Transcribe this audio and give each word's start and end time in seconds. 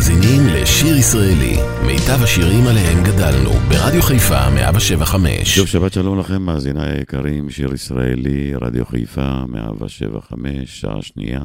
מאזינים 0.00 0.46
לשיר 0.46 0.96
ישראלי, 0.96 1.56
מיטב 1.86 2.22
השירים 2.22 2.66
עליהם 2.66 3.04
גדלנו, 3.04 3.50
ברדיו 3.50 4.02
חיפה 4.02 4.50
175. 4.50 5.54
שוב 5.56 5.66
שבת 5.66 5.92
שלום 5.92 6.18
לכם, 6.18 6.42
מאזיניי 6.42 6.98
היקרים, 6.98 7.50
שיר 7.50 7.74
ישראלי, 7.74 8.54
רדיו 8.54 8.86
חיפה 8.86 9.44
175, 9.48 10.80
שעה 10.80 11.02
שנייה. 11.02 11.40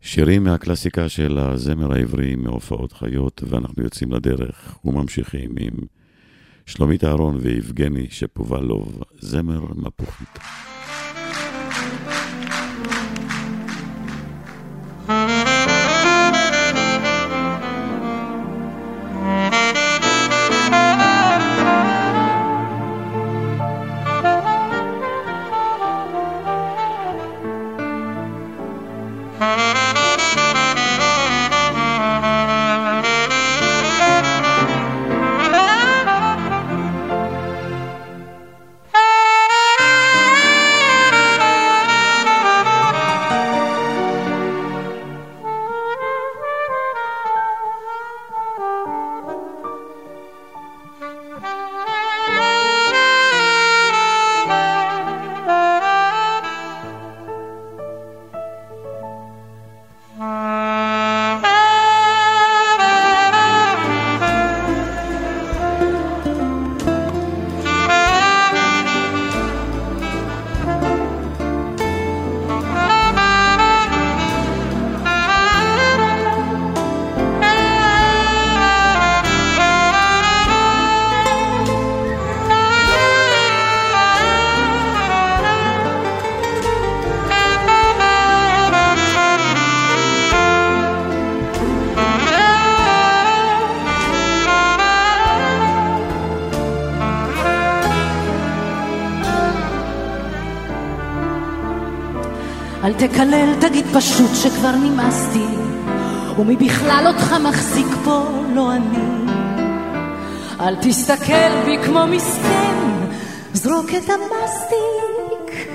שירים 0.00 0.44
מהקלאסיקה 0.44 1.08
של 1.08 1.38
הזמר 1.38 1.92
העברי 1.92 2.36
מהופעות 2.36 2.92
חיות, 2.92 3.42
ואנחנו 3.48 3.82
יוצאים 3.82 4.12
לדרך 4.12 4.78
וממשיכים 4.84 5.50
עם 5.60 5.74
שלומית 6.66 7.04
אהרון 7.04 7.38
ויבגני 7.40 8.06
שפובלוב, 8.10 9.02
זמר 9.20 9.60
מפוחית. 9.74 10.38
תקלל, 102.92 103.54
תגיד 103.60 103.86
פשוט 103.94 104.30
שכבר 104.34 104.70
נמאסתי, 104.70 105.46
ומי 106.38 106.56
בכלל 106.56 107.04
אותך 107.06 107.32
מחזיק 107.32 107.86
פה, 108.04 108.24
לא 108.54 108.72
אני. 108.72 109.32
אל 110.60 110.76
תסתכל 110.80 111.64
בי 111.64 111.78
כמו 111.84 112.06
מסכן, 112.06 112.76
זרוק 113.52 113.90
את 113.90 114.10
המסטיק. 114.10 115.68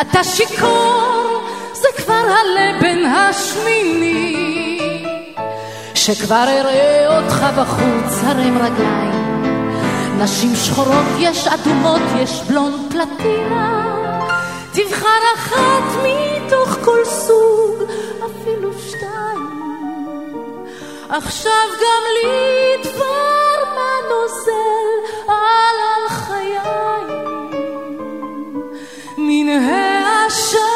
אתה 0.00 0.24
שיכור, 0.24 1.42
זה 1.72 1.88
כבר 1.96 2.14
הלבן 2.14 3.06
השמיני. 3.06 4.48
שכבר 5.94 6.44
אראה 6.48 7.18
אותך 7.18 7.46
בחוץ, 7.58 8.24
הרם 8.24 8.58
רגליים. 8.58 9.42
נשים 10.18 10.56
שחורות 10.56 11.06
יש, 11.18 11.46
אדומות 11.46 12.02
יש, 12.18 12.42
בלונד 12.48 12.92
פלטינה. 12.92 13.84
תבחר 14.72 15.20
אחת 15.34 16.02
מתוך 16.48 16.78
כל 16.84 17.04
סוג, 17.04 17.82
אפילו 18.18 18.70
שתיים. 18.78 19.48
עכשיו 21.08 21.68
גם 21.80 22.02
לי 22.14 22.90
דבר 22.90 23.74
מה 23.74 23.90
נוזל 24.10 25.14
על 25.28 26.06
החיי. 26.06 26.58
מן 29.18 29.48
העשן 29.48 30.67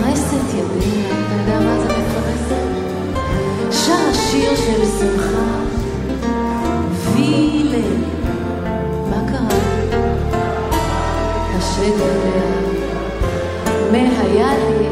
מפרסת 0.00 0.54
ידים, 0.54 1.04
אתה 1.10 1.34
יודע 1.34 1.60
מה 1.60 1.78
זה 1.80 1.88
מפרסת? 1.88 2.64
שר 3.70 4.12
שיר 4.12 4.56
של 4.56 4.84
שמחה, 4.98 5.60
וילה, 7.14 7.88
מה 9.10 9.22
קרה? 9.32 9.58
השד 11.56 11.82
יודע, 11.82 12.42
מה 13.92 13.98
היה 13.98 14.52
לי. 14.58 14.90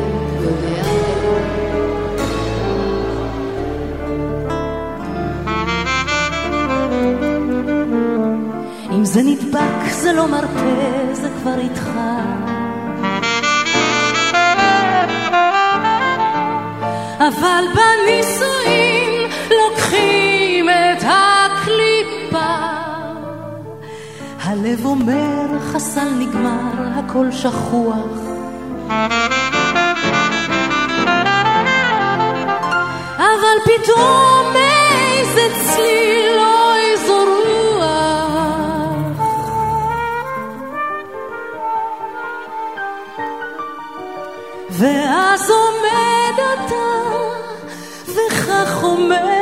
זה 9.02 9.22
נדבק, 9.22 9.90
זה 9.90 10.12
לא 10.12 10.28
מרפא, 10.28 11.14
זה 11.14 11.28
כבר 11.42 11.58
איתך. 11.58 11.97
אבל 17.38 17.64
בנישואים 17.74 19.30
לוקחים 19.50 20.68
את 20.68 21.02
הקליפה. 21.02 22.54
הלב 24.42 24.84
אומר, 24.84 25.46
חסל 25.72 26.08
נגמר, 26.18 26.98
הכל 26.98 27.26
שכוח. 27.32 28.18
אבל 33.18 33.58
פתאום 33.64 34.54
איזה 34.56 35.48
צליל 35.64 36.36
לא 36.36 36.68
ואז 44.78 45.50
עומד 45.50 46.38
אתה, 46.38 46.87
וכך 48.78 48.84
אומר 48.84 49.37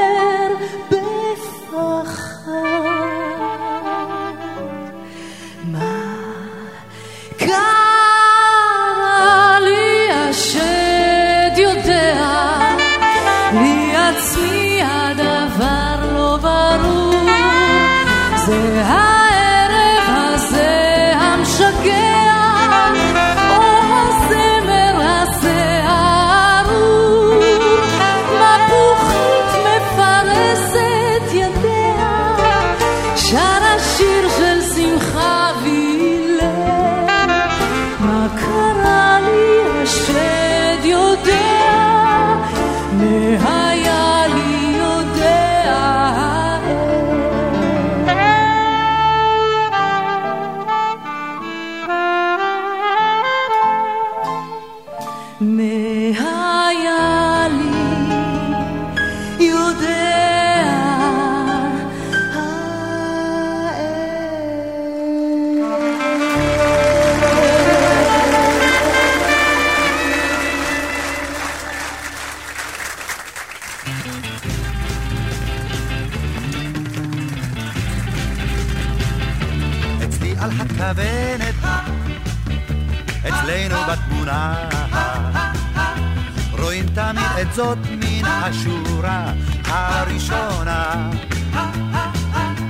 מן 88.07 88.25
השורה 88.25 89.33
הראשונה. 89.65 91.11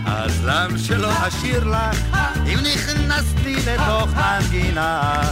אז 0.06 0.44
למה 0.44 0.78
שלא 0.78 1.10
אשיר 1.28 1.64
לך 1.64 2.16
אם 2.46 2.58
נכנסתי 2.74 3.56
לתוך 3.66 4.08
מנגינה? 4.14 5.22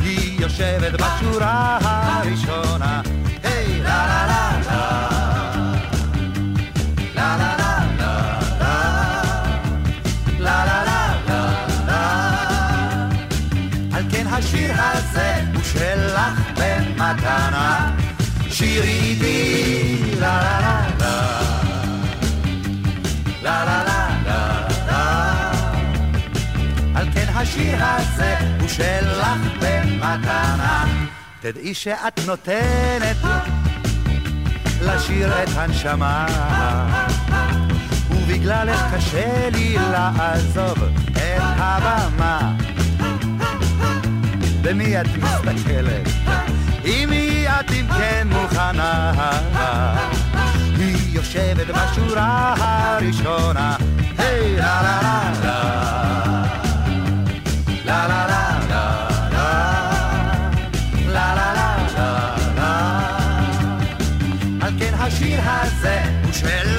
היא 0.00 0.40
יושבת 0.40 0.92
בשורה 0.92 1.78
הראשונה, 1.82 3.00
היי 3.42 3.82
לה 3.82 4.06
לה 4.06 4.26
לה 4.26 4.60
לה. 4.66 5.06
השיר 14.38 14.74
הזה 14.78 15.34
הוא 15.54 15.62
שלך 15.62 16.40
במתנה. 16.54 18.05
תדעי 31.40 31.74
שאת 31.74 32.20
נותנת 32.26 33.16
לשיר 34.80 35.42
את 35.42 35.48
הנשמה. 35.54 36.26
ובגללך 38.10 38.80
קשה 38.94 39.48
לי 39.52 39.74
לעזוב 39.74 40.78
את 41.12 41.42
הבמה. 41.56 42.52
במי 44.62 45.00
את 45.00 45.06
מסתכלת? 45.06 46.08
אם 46.84 47.10
היא 47.10 47.35
את 47.60 47.70
אם 47.72 47.86
כן 47.98 48.28
מוכנה. 48.30 49.12
היא 50.76 50.96
יושבת 51.16 51.66
בשורה 51.66 52.54
הראשונה. 52.58 53.76
היי 54.18 54.56
לה 54.56 54.82
לה 54.82 55.00
לה 55.02 55.30
לה. 55.42 55.86
לה 57.84 58.08
לה 58.08 58.26
השיר 65.06 65.40
הזה 65.44 66.02
הוא 66.24 66.32
שלך 66.32 66.75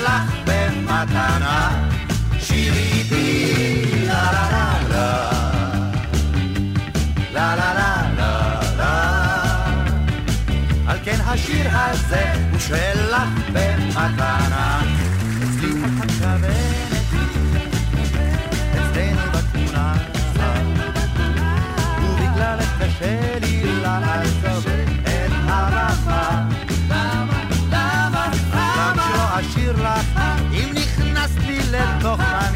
השיר 11.38 11.70
הזה 11.72 12.34
הוא 12.52 12.60
שלך 12.60 13.30
במתנה, 13.54 14.82
אצלי 15.44 15.72
הכוונת, 15.84 16.48
אצלנו 18.72 19.22
בתמונה, 19.32 19.94
ובגללך 22.02 22.82
קשה 22.82 23.40
לי 23.42 23.82
לעזוב 23.82 24.66
את 25.04 25.32
הרמה. 25.48 26.48
אשיר 29.40 29.72
לך 29.72 30.20
אם 30.52 30.70
נכנסת 30.74 31.40
לי 31.40 31.60
לתוך 31.72 32.20
מנגינה 32.20 32.47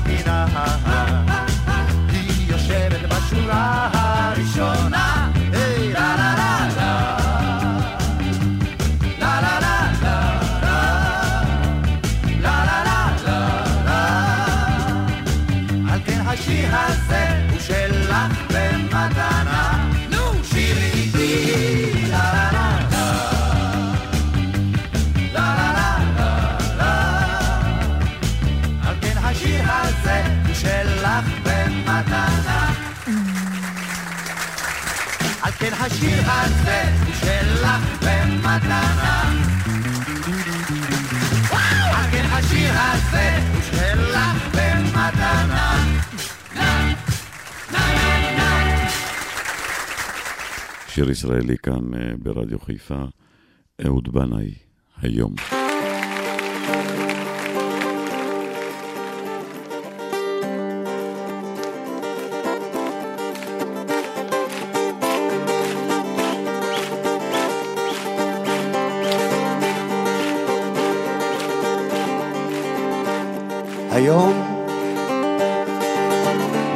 השיר 35.85 36.21
הזה 36.25 36.83
שלך 37.19 38.01
במתנה. 38.01 39.01
שיר 50.87 51.09
ישראלי 51.09 51.57
כאן 51.57 51.93
אה, 51.93 52.11
ברדיו 52.17 52.59
חיפה, 52.59 53.03
אהוד 53.85 54.13
בנאי. 54.13 54.53
היום 55.01 55.35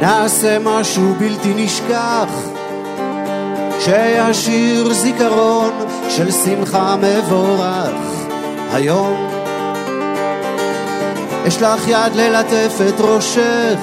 נעשה 0.06 0.58
משהו 0.58 1.14
בלתי 1.18 1.54
נשכח 1.56 2.28
שישיר 3.80 4.92
זיכרון 4.92 5.72
של 6.08 6.30
שמחה 6.30 6.96
מבורך. 6.96 8.26
היום 8.72 9.30
אשלח 11.48 11.88
יד 11.88 12.14
ללטף 12.14 12.74
את 12.88 13.00
ראשך 13.00 13.78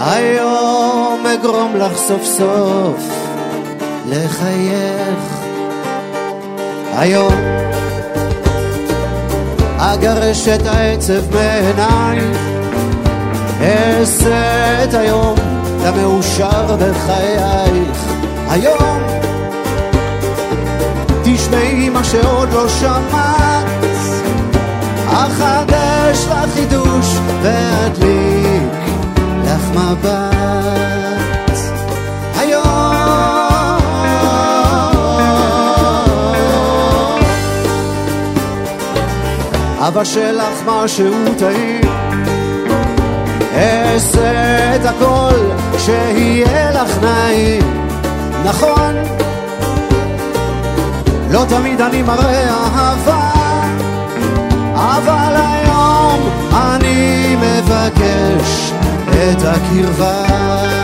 היום 0.00 1.26
אגרום 1.26 1.76
לך 1.76 1.96
סוף 1.96 2.24
סוף 2.24 3.04
לחייך. 4.08 5.18
היום 6.96 7.34
אגרש 9.78 10.48
את 10.48 10.66
העצב 10.66 11.34
מעינייך, 11.34 12.38
אעשה 13.60 14.84
את 14.84 14.94
היום 14.94 15.34
למאושר 15.84 16.76
בחייך. 16.76 18.04
היום 18.48 19.02
תשמעי 21.22 21.88
מה 21.88 22.04
שעוד 22.04 22.48
לא 22.52 22.68
שמעת, 22.68 23.66
אחדש 25.06 26.26
לך 26.30 26.54
חידוש 26.54 27.06
ואדליק 27.42 28.62
לך 29.44 29.70
מבט. 29.74 30.40
אבשל 39.90 40.32
לך 40.32 40.62
משהו 40.66 41.14
טעים 41.38 41.99
אעשה 44.00 44.76
את 44.76 44.84
הכל 44.84 45.34
שיהיה 45.78 46.70
לך 46.70 46.98
נעים 47.02 47.86
נכון 48.44 48.94
לא 51.30 51.44
תמיד 51.48 51.80
אני 51.80 52.02
מראה 52.02 52.50
אהבה, 52.50 53.30
אבל 54.74 55.36
היום 55.36 56.28
אני 56.52 57.36
מבקש 57.36 58.72
את 59.08 59.42
הקרבה. 59.44 60.79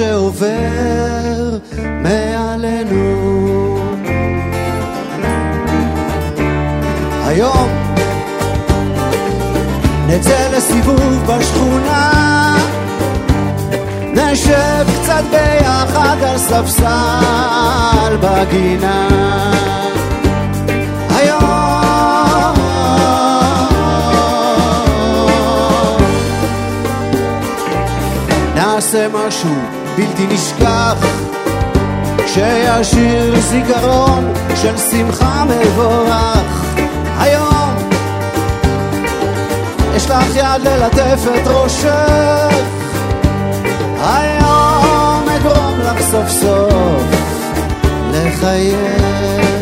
שעובר 0.00 1.58
מעלינו. 2.02 3.04
היום 7.26 7.68
נצא 10.06 10.48
לסיבוב 10.56 11.26
בשכונה 11.26 12.10
נשב 14.14 14.86
קצת 15.02 15.22
ביחד 15.30 16.16
על 16.22 16.38
ספסל 16.38 18.16
בגינה. 18.20 19.08
נעשה 28.54 29.08
משהו 29.08 29.79
בלתי 29.96 30.26
נשכח. 30.26 30.94
שישיר 32.26 33.40
זיכרון 33.40 34.32
של 34.54 34.76
שמחה 34.76 35.44
מבורך 35.44 36.64
היום 37.18 37.74
אשלח 39.96 40.36
יד 40.36 40.62
ללטף 40.64 41.20
את 41.34 41.46
ראשך. 41.46 42.56
היום 44.02 45.28
אגרום 45.28 45.80
לך 45.80 46.00
סוף 46.10 46.28
סוף 46.28 47.02
לחייך 48.12 49.60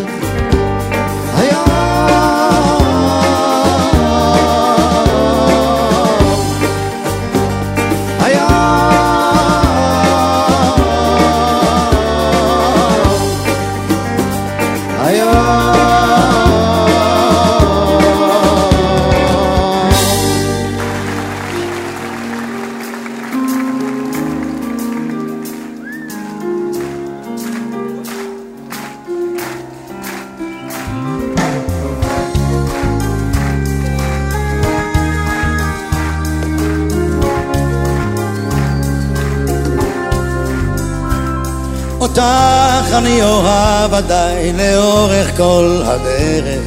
אותך 42.19 42.95
אני 42.95 43.23
אוהב 43.23 43.95
עדיין 43.95 44.57
לאורך 44.57 45.37
כל 45.37 45.83
הדרך. 45.85 46.63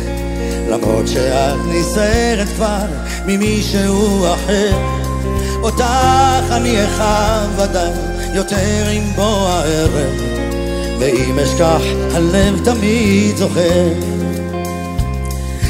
למרות 0.69 1.07
שאת 1.07 1.57
נסערת 1.67 2.47
כבר 2.55 2.85
ממישהו 3.25 4.25
אחר. 4.33 4.77
אותך 5.63 6.51
אני 6.51 6.85
אחב 6.85 7.59
עדיין 7.59 7.93
יותר 8.33 8.87
עם 8.91 9.03
בוא 9.15 9.49
הערב. 9.49 10.21
ואם 10.99 11.39
אשכח 11.39 11.81
הלב 12.13 12.65
תמיד 12.65 13.37
זוכר. 13.37 13.87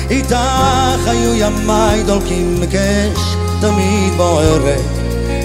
איתך 0.10 1.08
היו 1.08 1.34
ימיי 1.36 2.04
דולקים 2.04 2.64
קש 2.72 3.36
תמיד 3.62 4.14
בוערת. 4.18 4.82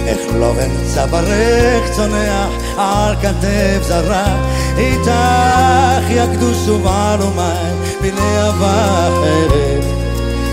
איך 0.07 0.19
לא 0.35 0.53
בן 0.53 0.71
צווארך 0.95 1.91
צונח 1.97 2.66
על 2.79 3.15
כתף 3.23 3.83
זרה 3.83 4.37
איתך 4.79 6.11
יקדוש 6.11 6.69
ובעל 6.69 7.23
ומים 7.23 7.77
בלהבה 8.01 9.09
אחרת. 9.09 9.85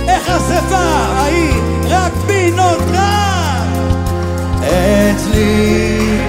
איך 0.07 0.29
השפה 0.29 0.77
ההיא 0.77 1.53
רק 1.89 2.13
בי 2.27 2.51
נותרה 2.51 3.63
אצלי. 4.59 6.19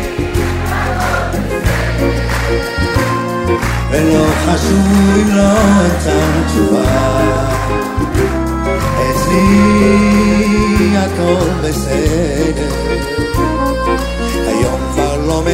ולא 3.91 4.27
חשוב 4.47 5.17
אם 5.17 5.37
לא 5.37 5.43
אמצא 5.43 6.21
תשובה. 6.47 7.55
אצלי 9.11 10.97
הכל 10.97 11.51
בסדר 11.63 12.85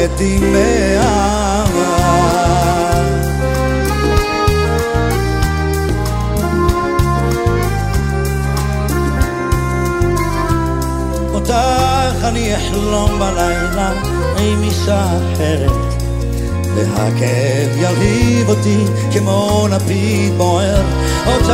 מתים 0.03 0.55
אותך 11.33 11.53
אני 12.23 12.55
אחלום 12.55 13.19
בלילה 13.19 13.91
עם 14.37 14.63
אישה 14.63 15.05
אחרת 15.05 15.71
והכאב 16.75 17.77
ירהיב 17.77 18.49
אותי 18.49 18.85
כמו 19.13 19.67
לפיד 19.71 20.37
בוער. 20.37 20.83
אותך 21.27 21.51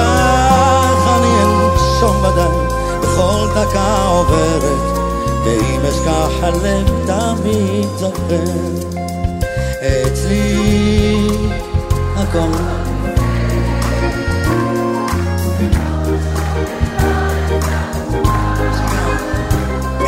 אני 1.18 1.34
אנשום 1.44 2.24
בדם 2.24 2.68
בכל 3.02 3.48
דקה 3.56 4.06
עוברת 4.06 4.97
ואם 5.48 5.82
אשכח 5.90 6.44
הלב 6.44 6.88
תמיד 7.06 7.88
זוכר. 7.98 8.44
אצלי 9.82 10.58
הכל. 12.16 12.40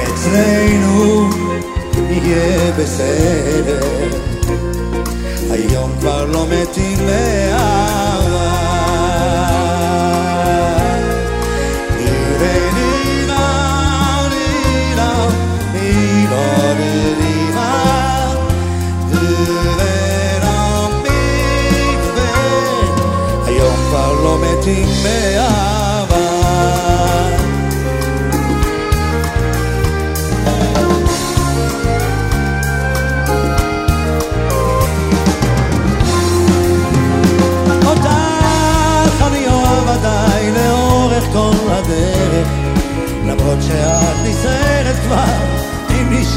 אצלנו 0.03 1.29
יהיה 2.09 2.71
בסדר. 2.71 3.87
היום 5.51 5.91
כבר 5.99 6.25
לא 6.25 6.45
מתים 6.47 6.97
לאהבה 7.07 8.28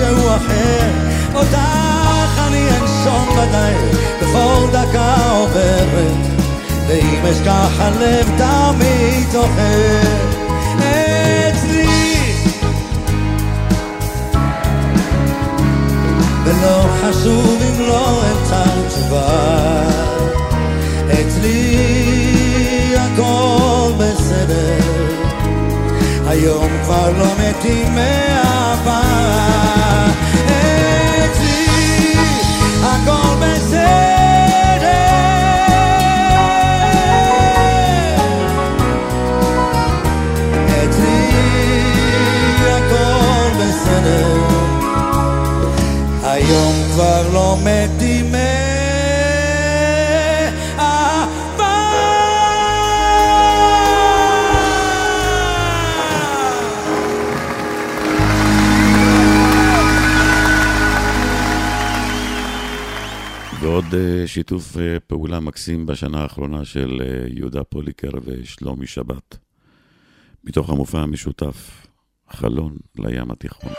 משהו 0.02 0.28
אחר, 0.28 0.90
אותך 1.35 2.38
אני 2.49 2.68
אנשום 2.68 3.28
ודאי, 3.38 3.75
בכל 4.23 4.66
דקה 4.73 5.16
עוברת, 5.30 6.16
ואם 6.88 7.26
אשכח 7.30 7.80
הלב 7.80 8.30
תמיד 8.38 9.30
זוכר. 9.32 10.02
אצלי. 10.78 11.87
ולא 16.44 16.87
חשוב 17.02 17.62
אם 17.62 17.80
לא 17.80 18.23
אמצא 18.23 18.64
תשובה. 18.88 19.82
אצלי 21.12 21.76
הכל 22.97 23.92
בסדר. 23.99 24.78
היום 26.26 26.68
כבר 26.85 27.11
לא 27.18 27.26
מתים 27.38 27.94
מאהבה 27.94 29.72
היום 46.25 46.73
כבר 46.93 47.23
לא 47.33 47.57
מתים 47.64 48.12
ועוד 63.92 64.04
אה, 64.04 64.26
שיתוף 64.26 64.76
אה, 64.76 65.00
פעולה 65.00 65.40
מקסים 65.40 65.87
בשנה 65.87 66.22
האחרונה 66.22 66.64
של 66.64 67.02
אה, 67.04 67.26
יהודה 67.28 67.64
פוליקר 67.64 68.11
ושלומי 68.25 68.87
שבת. 68.87 69.38
מתוך 70.44 70.70
המופע 70.70 70.99
המשותף, 70.99 71.87
חלון 72.30 72.76
לים 72.99 73.30
התיכון. 73.30 73.72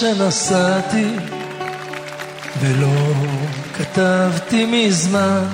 לכתוב 0.00 0.18
כשנסעתי, 0.18 1.16
ולא 2.60 3.12
כתבתי 3.76 4.66
מזמן. 4.66 5.44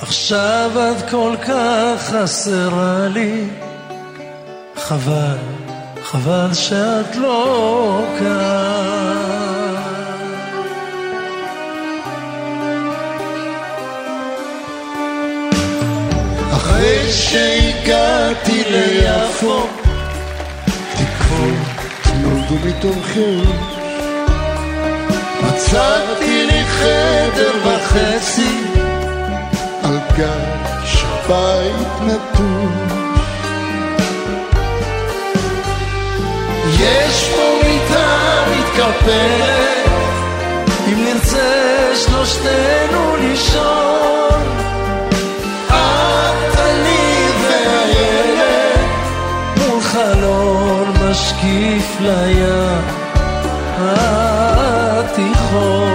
עכשיו 0.00 0.70
את 0.74 1.10
כל 1.10 1.34
כך 1.42 2.02
חסרה 2.02 3.08
לי, 3.08 3.44
חבל, 4.76 5.38
חבל 6.02 6.54
שאת 6.54 7.16
לא 7.16 8.04
כאן. 8.18 9.76
אחרי 16.52 17.12
שהגעתי 17.12 18.62
ליפו, 18.70 19.66
תקוות 20.94 21.65
מתוכם. 22.64 23.76
מצאתי 25.42 26.46
לי 26.46 26.64
חדר 26.64 27.52
וחצי 27.64 28.60
על 29.82 29.98
גג 30.16 30.84
של 30.84 31.06
בית 31.28 32.00
נטוש. 32.02 32.96
יש 36.80 37.28
פה 37.34 37.68
מיטה 37.68 38.44
מתקפלת, 38.50 39.90
אם 40.86 41.04
נרצה 41.04 41.92
שלושתנו 41.94 43.16
לישון. 43.16 44.42
את, 45.68 46.58
אני 46.58 47.28
והילד, 47.42 48.88
מול 49.56 49.80
חלון 49.80 50.92
משקיף 51.10 51.85
לים 52.00 52.82
התיכון. 53.78 55.85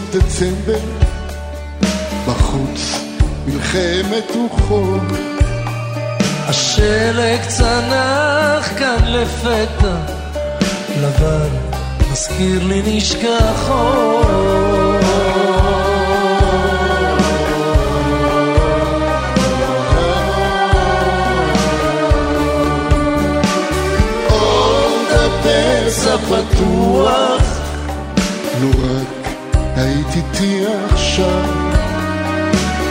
סוף 0.00 0.16
דצמבר, 0.16 0.78
בחוץ 2.26 3.00
מלחמת 3.46 4.30
רוחות. 4.34 5.02
השלג 6.48 7.40
צנח 7.48 8.78
כאן 8.78 9.04
לפתע, 9.04 9.96
לבן 11.02 11.48
מזכיר 12.12 12.64
לי 12.64 12.82
נשכחות. 12.86 14.20
עוד 24.30 25.06
הפסע 25.10 26.16
פתוח, 26.16 27.59
היית 30.14 30.34
איתי 30.34 30.64
עכשיו, 30.92 31.42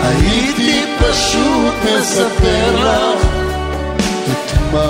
הייתי 0.03 0.86
פשוט 0.99 1.73
מספר 1.84 2.75
לך 2.75 3.25
את 4.32 4.58
מה 4.73 4.89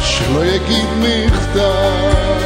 שלא 0.00 0.44
יגיד 0.44 0.86
מכתב. 0.98 2.42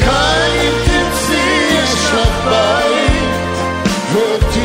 כאן 0.00 0.50
אם 0.62 0.72
תרצי 0.84 1.68
יש 1.72 2.04
לך 2.14 2.44
בית, 2.44 3.56
ואותי 4.12 4.58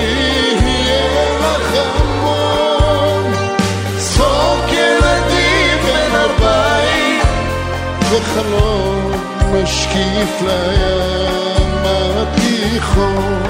יהיה 0.62 1.40
לך 1.40 1.76
המון. 1.96 3.34
צחוק 3.98 4.72
ילדים 4.72 5.78
בין 5.86 6.16
הבית, 6.16 7.28
וחלום 8.12 8.75
משקיף 9.66 10.42
לים 10.42 11.84
התיכון. 11.86 13.44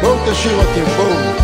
בואו 0.00 0.18
תשאירו 0.30 0.62
אתם, 0.62 0.84
בואו. 0.96 1.43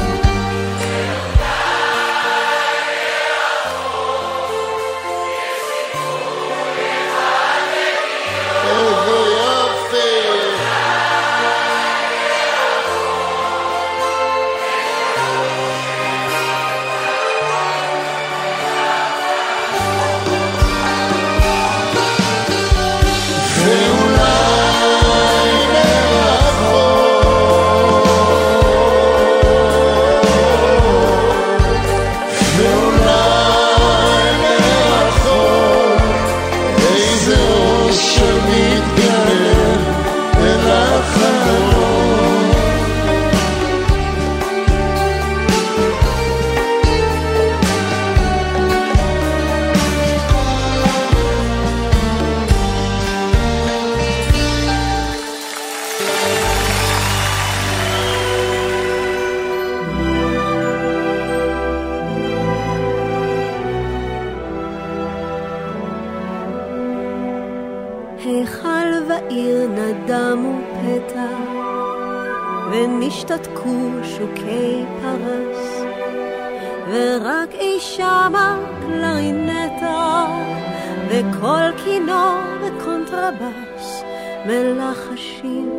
מלחשים, 84.46 85.70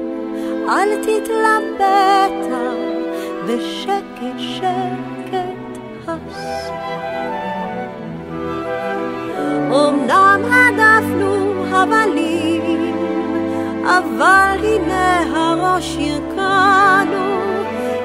אל 0.70 0.90
תתלבטה, 1.02 2.72
ושקט 3.46 4.38
שקט 4.38 5.72
הס. 6.08 6.72
אמנם 9.68 10.42
הדפנו 10.52 11.54
הבלים, 11.72 12.96
אבל 13.84 14.58
הנה 14.64 15.24
הראש 15.36 15.98
ירקנו, 16.00 17.42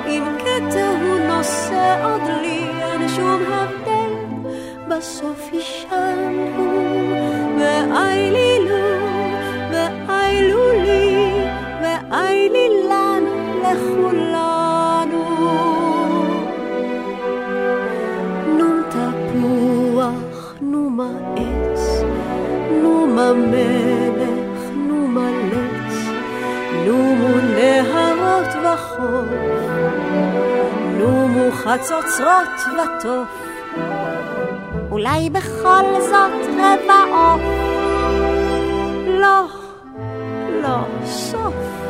אם 0.06 0.22
כתר 0.38 0.92
הוא 1.02 1.18
נושא 1.36 2.04
עוד 2.04 2.22
לי, 2.42 2.64
אין 2.82 3.08
שום 3.08 3.42
הבדל, 3.48 4.14
בסוף 4.88 5.50
ישנו, 5.52 6.72
ואי 7.58 8.30
לי 8.30 8.68
לו, 8.68 8.95
לכולנו. 13.72 15.24
נום 18.58 18.82
תפוח, 18.90 20.54
נום 20.60 21.00
העץ, 21.00 22.02
נום 22.82 23.18
המלך, 23.18 24.70
נום 24.76 25.18
הלץ, 25.18 25.94
נומו 26.86 27.36
נהרות 27.54 28.54
וחוף, 28.62 29.28
נומו 30.98 31.52
חצוצרות 31.52 32.74
וטוף, 32.74 33.46
אולי 34.90 35.30
בכל 35.30 35.84
זאת 36.00 36.46
רבע 36.58 37.02
עוף, 37.12 37.42
לא, 39.06 39.44
לא, 40.62 41.04
סוף. 41.04 41.85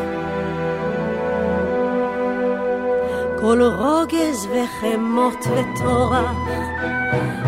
כל 3.47 3.63
רוגז 3.63 4.49
וחמות 4.51 5.47
וטורח, 5.47 6.37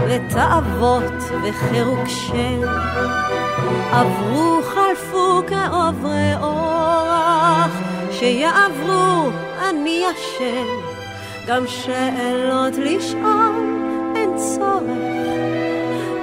ותאוות 0.08 1.22
וחירוק 1.42 2.08
שם, 2.08 2.60
עברו 3.92 4.60
חלפו 4.62 5.42
כעוברי 5.46 6.34
אורח, 6.40 7.70
שיעברו 8.10 9.30
אני 9.68 10.04
אשם, 10.10 10.66
גם 11.46 11.66
שאלות 11.66 12.74
לשאול 12.76 13.54
אין 14.16 14.36
צורך, 14.36 14.82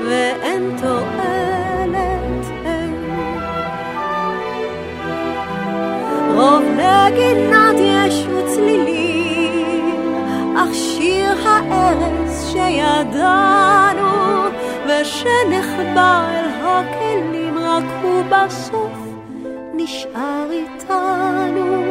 ואין 0.07 0.75
תועלת 0.81 2.45
אין. 2.65 2.95
רוב 6.35 6.63
נגינת 6.63 7.75
יש 7.79 8.25
וצלילים, 8.27 8.94
שיר 10.75 11.47
הארץ 11.47 12.51
שידענו, 12.51 14.15
ושנחבא 14.85 16.27
אל 16.29 16.45
הכלים, 16.63 17.57
רק 17.57 17.83
הוא 18.03 18.23
בסוף 18.23 19.05
נשאר 19.73 20.47
איתנו, 20.51 21.83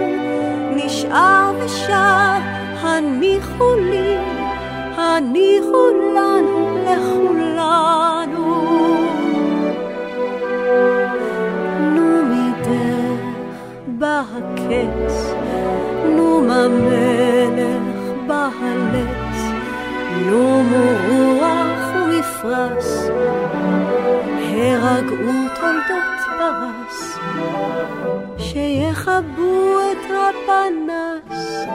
נשאר 0.76 1.52
ושר, 1.60 2.38
הניחו 2.80 3.74
לי, 3.76 4.16
הניחו 4.96 5.88
לנו, 6.14 6.78
לכולנו. 6.84 8.54
נו 11.80 12.22
מדרך 12.24 13.20
בא 13.86 14.22
הקץ, 14.36 15.34
נום 16.16 16.50
המלך 16.50 17.54
בא 17.56 17.83
הלץ, 18.62 19.36
נומו 20.26 20.84
רוח 21.08 21.94
ומפרש, 21.94 22.84
הרגעו 24.38 25.32
תולדות 25.54 26.20
פרס, 26.38 27.18
שיכבו 28.38 29.78
את 29.92 30.10
הפנס. 30.10 31.66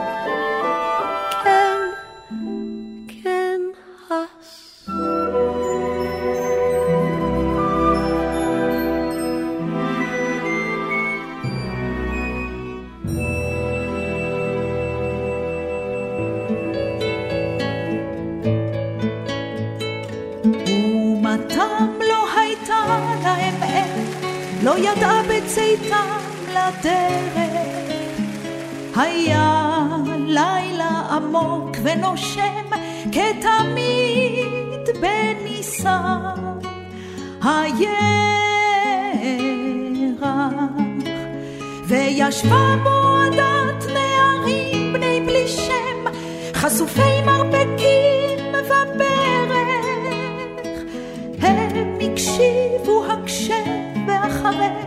לדרך. 26.80 27.60
היה 28.96 29.86
לילה 30.26 31.02
עמוק 31.10 31.76
ונושם 31.82 32.64
כתמיד 33.12 34.88
בניסן 35.00 36.18
הירח, 37.42 37.90
וישבה 41.86 42.76
בו 42.82 43.16
עדת 43.16 43.84
נערים 43.92 44.92
בני 44.92 45.20
בלי 45.20 45.48
שם, 45.48 46.04
חשופי 46.54 47.22
מרפקים 47.26 48.54
וברך. 48.54 49.50
הם 51.40 51.98
הקשיבו 52.00 53.04
הקשב 53.12 53.54
והחרש, 54.06 54.79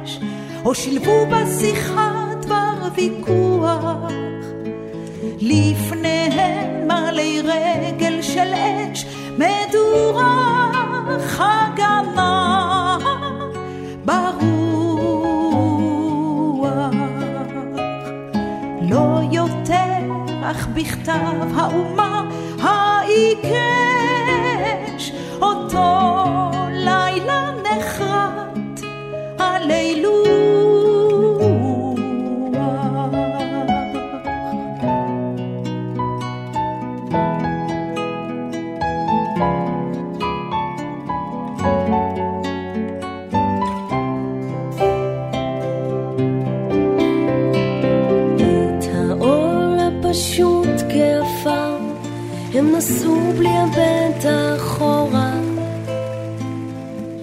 או 0.65 0.75
שילבו 0.75 1.25
בשיחה 1.31 2.23
דבר 2.41 2.73
ויכוח. 2.95 4.11
לפניהם 5.41 6.87
מלא 6.87 7.23
רגל 7.43 8.21
של 8.21 8.53
אש, 8.53 9.05
מדורה 9.37 10.71
חגמה 11.19 12.97
ברוח. 14.05 14.63
לא 18.81 19.19
יותר, 19.31 19.99
אך 20.43 20.67
בכתב 20.73 21.55
האומה 21.55 22.29
העיקש, 22.61 23.51
אותו 25.41 26.42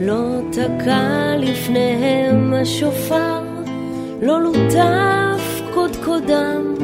לא 0.00 0.40
תקע 0.52 1.36
לפניהם 1.38 2.54
השופר, 2.54 3.40
לא 4.22 4.40
לוטף 4.42 5.60
קודקודם 5.74 6.74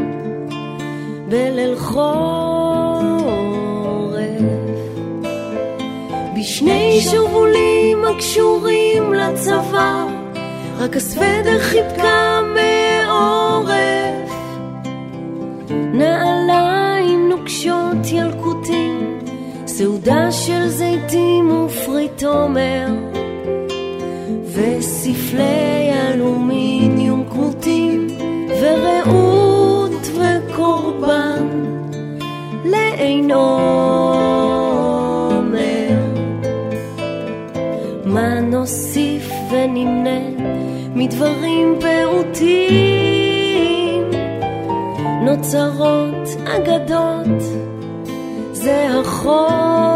בליל 1.29 1.77
חורף. 1.77 2.07
בשני 6.37 7.01
שובולים 7.01 8.05
הקשורים 8.05 9.15
לצוואר, 9.15 10.07
רק 10.79 10.97
הסוודר 10.97 11.59
חיבקה 11.59 12.41
מעורף. 12.55 14.31
נעליים 15.71 17.29
נוקשות 17.29 18.07
ילקוטים, 18.13 19.19
סעודה 19.67 20.33
של 20.33 20.69
זיתים 20.69 21.51
ופרי 21.51 22.09
תומר, 22.17 23.06
וספלי 24.57 25.91
אלומיניום 25.93 27.25
כמותים 27.31 28.07
ורעות 28.61 30.11
וקורבן 30.17 31.49
לאין 32.65 33.31
עומר. 33.31 34.37
מה 38.05 38.41
נוסיף 38.41 39.31
ונמנה 39.51 40.21
מדברים 40.95 41.79
פעוטים 41.81 43.31
נוצרות 45.23 46.29
אגדות 46.47 47.43
זה 48.53 48.87
החור 49.01 49.96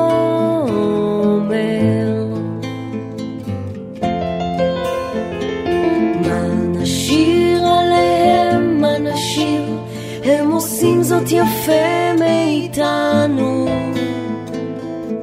זאת 11.11 11.31
יפה 11.31 12.15
מאיתנו. 12.19 13.69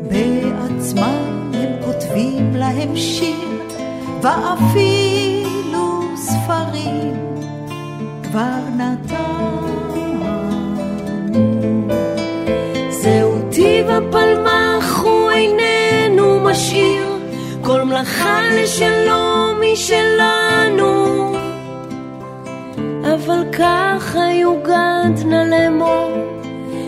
בעצמם 0.01 1.51
הם 1.53 1.85
כותבים 1.85 2.55
להם 2.55 2.95
שיר, 2.95 3.61
ואפילו 4.21 6.01
ספרים 6.15 7.13
כבר 8.23 8.59
נתנו. 8.77 9.67
זהו 12.89 13.41
טיב 13.51 13.89
הפלמח, 13.89 14.99
הוא 14.99 15.31
איננו 15.31 16.39
משאיר 16.39 17.05
כל 17.61 17.83
מלאכה 17.83 18.41
לשלום 18.53 19.61
משלנו. 19.73 21.36
אבל 23.27 23.43
ככה 23.51 24.31
יוגד 24.33 25.25
נא 25.25 25.43
לאמור, 25.43 26.11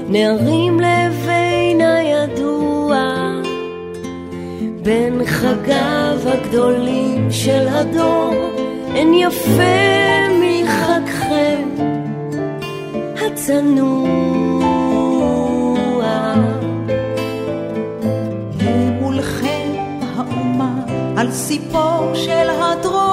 נערים 0.08 0.80
לבין 0.80 1.82
הידוע, 1.82 2.98
בין 4.84 5.22
חגיו 5.26 6.18
הגדולים 6.26 7.32
של 7.32 7.68
הדור, 7.68 8.34
אין 8.96 9.14
יפה 9.14 10.30
מחגכם 10.42 11.70
הצנוע. 13.22 14.10
למולכם 18.62 19.72
האומה 20.16 20.82
על 21.18 21.32
סיפו 21.32 22.16
של 22.16 22.50
הדרום 22.50 23.10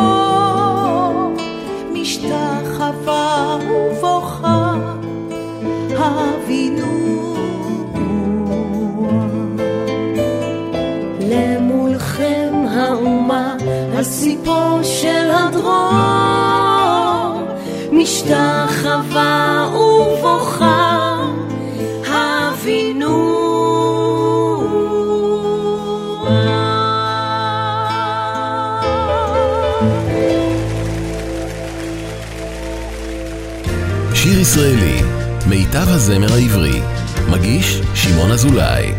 משתחווה 2.87 3.59
ובוכה 3.71 4.75
הבינו 5.99 7.37
למולכם 11.21 12.55
האומה 12.71 13.57
על 13.97 14.05
סיפו 14.05 14.79
של 14.83 15.31
הדרום 15.31 16.67
משתחווה 17.93 19.56
שיר 34.55 34.63
ישראלי, 34.63 35.03
מיטב 35.49 35.89
הזמר 35.89 36.33
העברי, 36.33 36.81
מגיש 37.31 37.81
שמעון 37.95 38.31
אזולאי. 38.31 38.93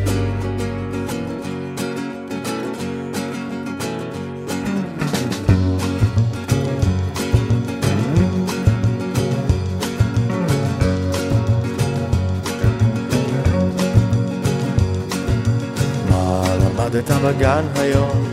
למדת 16.61 17.11
בגן 17.11 17.63
היום, 17.75 18.27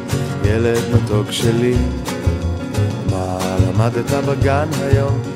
ילד 0.44 0.82
מתוק 0.94 1.30
שלי? 1.30 1.76
מה 3.10 3.38
למדת 3.68 4.10
בגן 4.10 4.68
היום, 4.82 5.33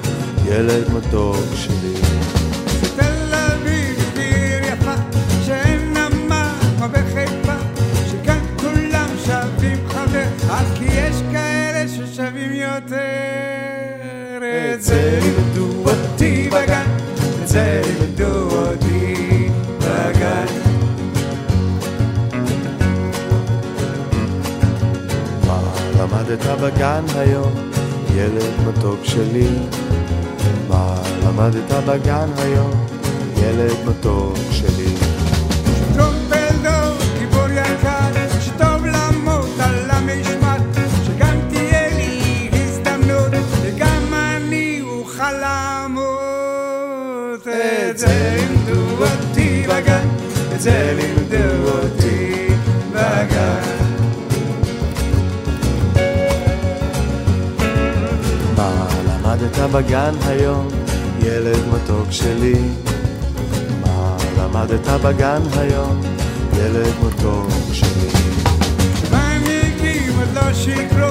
ילד 0.51 0.93
מתוק 0.93 1.47
שלי? 1.55 1.95
תל 2.97 3.35
אביב 3.35 3.99
עיר 4.17 4.73
יפה, 4.73 4.95
שאין 5.47 5.95
נמל 5.97 6.51
כמו 6.77 6.87
בחיפה, 6.89 7.55
שכאן 8.11 8.39
כולם 8.61 9.09
שווים 9.25 9.89
חבר, 9.89 10.25
רק 10.49 10.67
כי 10.75 10.85
יש 10.85 11.17
כאלה 11.33 11.89
ששווים 11.89 12.53
יותר. 12.53 12.99
את 14.75 14.83
זה 14.83 15.19
לימדו 15.23 15.91
אותי 15.91 16.49
בגן, 16.49 16.87
את 17.43 17.49
זה 17.49 17.83
לימדו 17.85 18.51
אותי 18.51 19.49
בגן. 19.79 20.47
למדת 25.99 26.47
בגן 26.61 27.05
היום, 27.15 27.53
ילד 28.15 28.53
מתוק 28.67 29.01
שלי? 29.05 29.49
מה 31.39 31.49
למדת 31.49 31.85
בגן 31.87 32.29
היום, 32.37 32.87
ילד 33.37 33.77
מתוק 33.87 34.37
שלי? 34.51 34.95
טרומפלדור, 35.95 36.97
גיבור 37.19 37.49
יקר, 37.51 38.41
שטוב 38.41 38.87
לעמוד 38.87 39.49
על 39.61 39.91
המשמר, 39.91 40.57
שגם 41.07 41.37
תהיה 41.49 41.89
לי 41.97 42.49
הזדמנות, 42.53 43.31
וגם 43.63 44.15
אני 44.15 44.81
אוכל 44.83 45.33
לעמוד. 45.33 46.09
את 47.91 47.99
זה 47.99 48.37
לימדו 48.37 49.05
אותי 49.05 49.67
בגן, 49.69 50.09
את 50.55 50.61
זה 50.61 50.97
לימדו 50.97 51.69
אותי 51.69 52.49
בגן. 52.93 53.63
מה 58.57 58.89
למדת 59.07 59.59
בגן 59.73 60.15
היום, 60.27 60.48
למדת 64.89 65.01
בגן 65.03 65.43
היום, 65.59 66.01
ילד 66.57 66.93
מתוק 67.03 67.49
שלי? 67.73 68.09
מנהיגים 69.11 70.13
עוד 70.19 70.29
לא 70.35 70.53
שיקרו, 70.55 71.09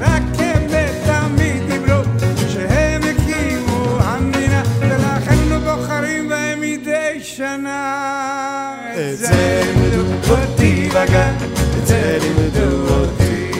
רק 0.00 0.22
אמת 0.40 0.92
תמיד 1.06 1.62
דיברו, 1.70 2.02
שהם 2.48 3.02
הקימו 3.02 3.98
המדינה, 4.00 4.62
ולכן 4.80 5.34
אנו 5.52 5.60
בוחרים 5.60 6.28
בהם 6.28 6.60
מדי 6.60 7.18
שנה. 7.20 8.74
את 8.94 9.18
זה 9.18 9.62
לימדו 9.64 10.30
אותי 10.30 10.88
בגן, 10.88 11.34
את 11.78 11.86
זה 11.86 12.18
לימדו 12.20 12.94
אותי 12.94 13.50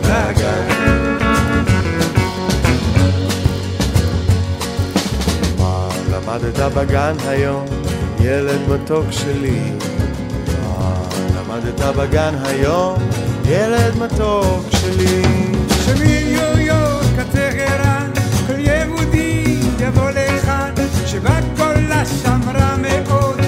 בגן. 0.00 0.82
למדת 6.10 6.72
בגן 6.72 7.14
היום, 7.28 7.66
ילד 8.24 8.60
מתוק 8.68 9.06
שלי? 9.10 9.60
מה 10.64 10.94
למדת 11.36 11.80
בגן 11.96 12.34
היום, 12.44 12.98
ילד 13.44 13.96
מתוק 13.98 14.66
שלי? 14.70 15.22
שמניו 15.84 16.58
יורק 16.58 17.18
עד 17.18 17.26
טהרן, 17.32 18.10
כל 18.46 18.58
יהודי 18.58 19.60
יבוא 19.78 20.10
לכאן, 20.10 20.72
שבה 21.06 21.38
כל 21.56 21.92
השמרה 21.92 22.76
מאוד, 22.76 23.40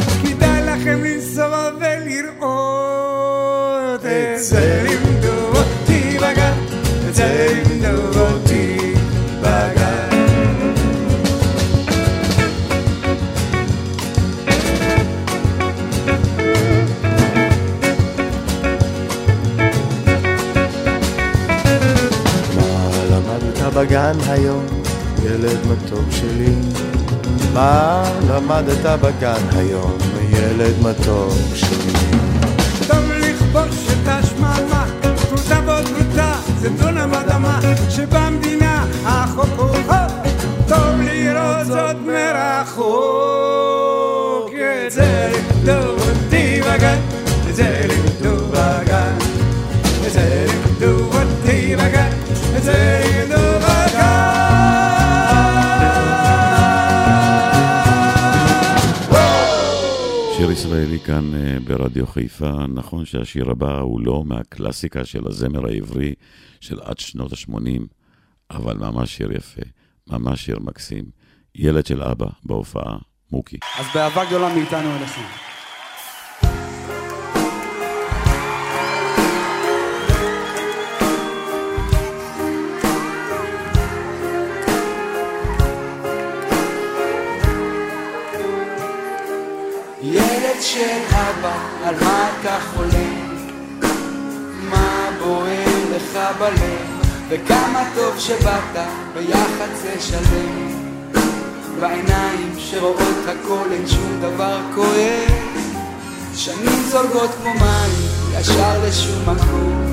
בגן 23.95 24.19
היום, 24.31 24.67
ילד 25.25 25.59
מתוק 25.67 26.11
שלי? 26.11 26.55
מה 27.53 28.05
למדת 28.29 29.01
בגן 29.01 29.43
היום, 29.53 29.99
ילד 30.31 30.75
מתוק 30.83 31.55
שלי? 31.55 31.93
טוב 32.89 33.13
לכבוש 33.19 33.87
את 33.89 34.09
השממה, 34.09 34.87
פרוטה 35.29 35.61
ועוד 35.67 35.85
פרוטה, 35.85 36.35
זה 36.61 36.69
דונם 36.69 37.15
אדמה, 37.15 37.61
שבמדינה 37.89 38.87
החוק 39.05 39.51
הוא 39.57 39.69
חוק, 39.69 40.13
טוב 40.69 41.01
לראות 41.01 41.67
זאת 41.67 41.97
מרחוק. 42.07 42.95
את 44.87 44.93
זה 44.93 45.33
לימדו 45.33 46.04
ברדיו 61.79 62.07
חיפה. 62.07 62.67
נכון 62.67 63.05
שהשיר 63.05 63.51
הבא 63.51 63.81
הוא 63.81 64.01
לא 64.01 64.25
מהקלאסיקה 64.25 65.05
של 65.05 65.29
הזמר 65.29 65.67
העברי 65.67 66.15
של 66.61 66.81
עד 66.81 66.99
שנות 66.99 67.33
ה-80, 67.33 67.81
אבל 68.51 68.77
ממש 68.77 69.17
שיר 69.17 69.33
יפה, 69.33 69.63
ממש 70.07 70.45
שיר 70.45 70.59
מקסים. 70.59 71.05
ילד 71.55 71.87
של 71.87 72.03
אבא 72.03 72.27
בהופעה, 72.45 72.99
מוקי. 73.33 73.59
אז 73.79 73.87
באהבה 73.95 74.25
גדולה 74.25 74.55
מאיתנו 74.55 74.97
אליכם. 74.97 75.54
ילד 90.55 90.63
של 90.63 91.15
אבא, 91.15 91.53
על 91.85 91.95
מה 92.01 92.31
אתה 92.41 92.59
חולם? 92.75 93.37
מה 94.71 95.09
בוער 95.19 95.97
לך 95.97 96.19
בלב? 96.39 97.09
וכמה 97.29 97.85
טוב 97.95 98.19
שבאת, 98.19 98.87
ביחד 99.15 99.69
זה 99.83 99.95
שלם. 100.01 100.75
בעיניים 101.81 102.55
שרואות 102.59 103.25
הכל 103.29 103.73
אין 103.73 103.89
שום 103.89 104.19
דבר 104.21 104.59
כואב. 104.75 105.33
שנים 106.35 106.83
זולגות 106.91 107.31
כמו 107.43 107.55
מים, 107.55 108.09
ישר 108.41 108.85
לשום 108.87 109.23
מקום. 109.23 109.87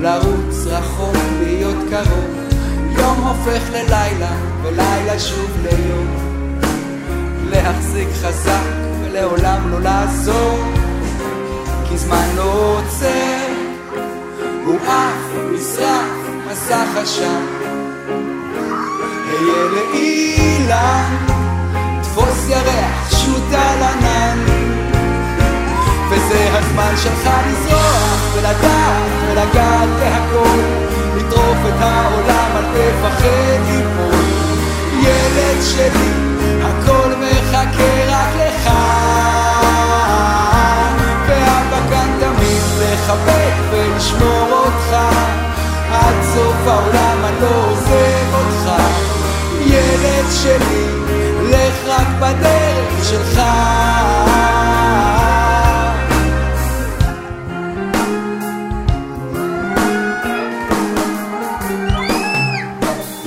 לרוץ 0.00 0.66
רחוק, 0.66 1.16
להיות 1.42 1.76
קרוב. 1.90 2.30
יום 2.98 3.26
הופך 3.26 3.70
ללילה, 3.72 4.36
ולילה 4.62 5.18
שוב 5.18 5.50
ליום. 5.62 6.06
להחזיק 7.50 8.08
חזק 8.22 8.91
ולעולם 9.12 9.70
לא 9.70 9.80
לעזור 9.80 10.58
כי 11.88 11.98
זמן 11.98 12.28
לא 12.36 12.78
עוצר. 12.78 13.46
הוא 14.64 14.78
עף, 14.86 15.52
נשרף, 15.52 16.50
מסך 16.50 16.96
עשן. 16.96 17.44
היה 19.28 19.64
לאילן 19.72 21.16
תפוס 22.02 22.48
ירח, 22.48 23.10
שוט 23.10 23.52
על 23.52 23.82
ענן. 23.82 24.38
וזה 26.10 26.48
הזמן 26.52 26.94
שלך 27.02 27.30
לזרוח 27.48 28.34
ולדעת 28.34 29.10
ולגעת 29.28 29.88
בהכל. 30.00 30.58
לטרוף 31.16 31.58
את 31.68 31.80
העולם 31.80 32.50
אל 32.56 32.64
תפחד 32.74 33.60
ליפול 33.68 34.24
ילד 35.02 35.62
שלי 35.62 36.12
הכל 36.62 37.12
מחכה 37.20 38.04
רק 38.08 38.34
לך 38.36 38.41
ולשמור 44.02 44.48
אותך. 44.50 44.96
עד 45.90 46.14
סוף 46.34 46.56
העולם 46.66 47.24
אני 47.24 47.40
לא 47.40 47.70
עוזב 47.70 48.34
אותך. 48.34 48.82
ילד 49.66 50.24
שלי, 50.42 50.86
לך 51.50 51.74
רק 51.86 52.06
בדרך 52.20 53.04
שלך. 53.08 53.40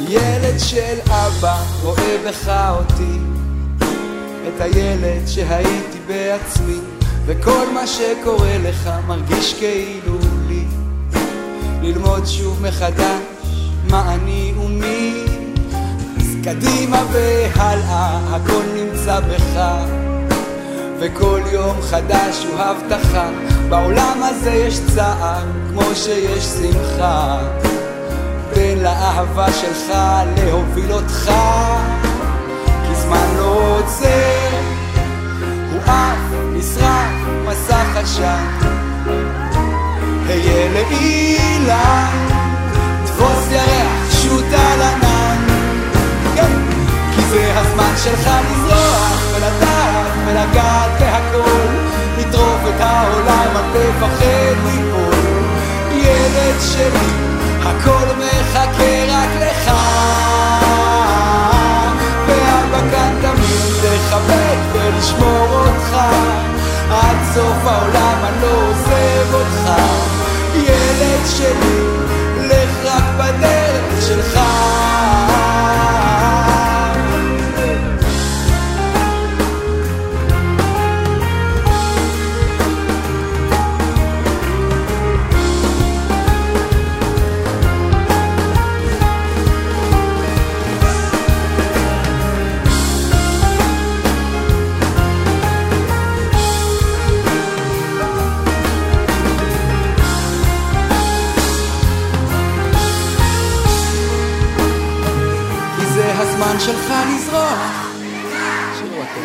ילד 0.09 0.59
של 0.59 0.99
אבא 1.11 1.57
רואה 1.81 2.17
בך 2.27 2.51
אותי. 2.69 3.19
את 4.47 4.61
הילד 4.61 5.27
שהייתי 5.27 5.99
בעצמי. 6.07 6.79
וכל 7.25 7.65
מה 7.73 7.87
שקורה 7.87 8.57
לך 8.57 8.89
מרגיש 9.07 9.53
כאילו 9.53 10.34
ללמוד 11.85 12.25
שוב 12.25 12.61
מחדש 12.61 13.69
מה 13.89 14.13
אני 14.13 14.53
ומי. 14.57 15.23
אז 16.17 16.35
קדימה 16.43 17.03
והלאה 17.11 18.19
הכל 18.35 18.63
נמצא 18.75 19.19
בך. 19.19 19.59
וכל 20.99 21.41
יום 21.51 21.81
חדש 21.81 22.45
הוא 22.45 22.59
הבטחה. 22.59 23.29
בעולם 23.69 24.23
הזה 24.23 24.51
יש 24.51 24.79
צער 24.95 25.43
כמו 25.69 25.95
שיש 25.95 26.43
שמחה. 26.43 27.39
תן 28.53 28.77
לאהבה 28.83 29.47
שלך 29.53 29.97
להוביל 30.37 30.91
אותך. 30.91 31.31
כי 32.87 32.95
זמן 32.95 33.27
לא 33.37 33.77
עוצר. 33.77 34.49
הוא 35.71 35.81
עף, 35.81 36.19
נשרף, 36.53 37.11
מסך 37.47 37.97
עשן 37.97 38.64
היה 40.27 40.69
לאילן 40.73 42.27
תפוס 43.05 43.51
ירח, 43.51 44.21
שוט 44.21 44.45
על 44.53 44.81
ענן. 44.81 45.47
כן, 46.35 46.51
כי 47.15 47.21
זה 47.21 47.53
הזמן 47.55 47.93
שלך 48.03 48.29
לזרוח 48.51 49.21
ולדעת 49.33 50.11
ולגעת 50.25 50.91
בהכל. 50.99 51.71
לטרוף 52.17 52.61
את 52.75 52.81
העולם, 52.81 53.49
אל 53.55 53.61
תפחד 53.73 54.55
ליפול. 54.65 55.15
ילד 55.91 56.61
שלי 56.73 57.09
הכל 57.61 58.05
מחכה 58.17 59.05
רק 59.09 59.29
לך. 59.41 59.71
ואבא 62.27 62.79
כאן 62.91 63.13
תמיד 63.21 63.83
לחבק 63.83 64.57
ולשמור 64.73 65.47
אותך 65.51 65.97
עד 66.91 67.17
סוף 67.33 67.65
העולם 67.65 68.17
אני 68.23 68.41
לא 68.41 68.67
עוזב 68.67 69.33
אותך. 69.33 69.81
ילד 70.55 71.25
שלי 71.37 71.85
לך 72.47 72.69
רק 72.83 73.03
בדרך 73.17 74.01
שלך 74.07 74.39
שלך 106.65 106.93
לזרוח 107.09 107.87
שירו 108.77 109.03
אתם. 109.03 109.21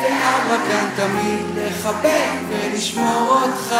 ואבא 0.00 0.56
כאן 0.68 0.88
תמיד 0.96 1.46
לחבק 1.56 2.30
ולשמור 2.48 3.42
אותך. 3.42 3.74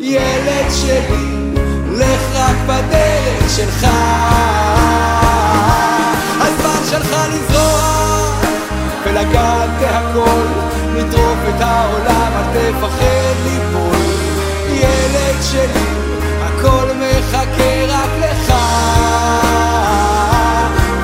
ילד 0.00 0.70
שלי, 0.70 1.52
לך 1.90 2.36
רק 2.36 2.56
בדרך 2.66 3.56
שלך 3.56 3.86
שלך 6.92 7.16
לזרוח 7.32 8.40
ולגעת 9.04 9.70
בהכל 9.80 10.46
לטרוף 10.94 11.38
את 11.48 11.60
העולם, 11.60 12.32
אל 12.36 12.72
תפחד 12.72 13.34
ליפול. 13.44 13.96
ילד 14.68 15.42
שלי, 15.50 15.88
הכל 16.42 16.86
מחכה 16.94 17.84
רק 17.88 18.10
לך. 18.20 18.54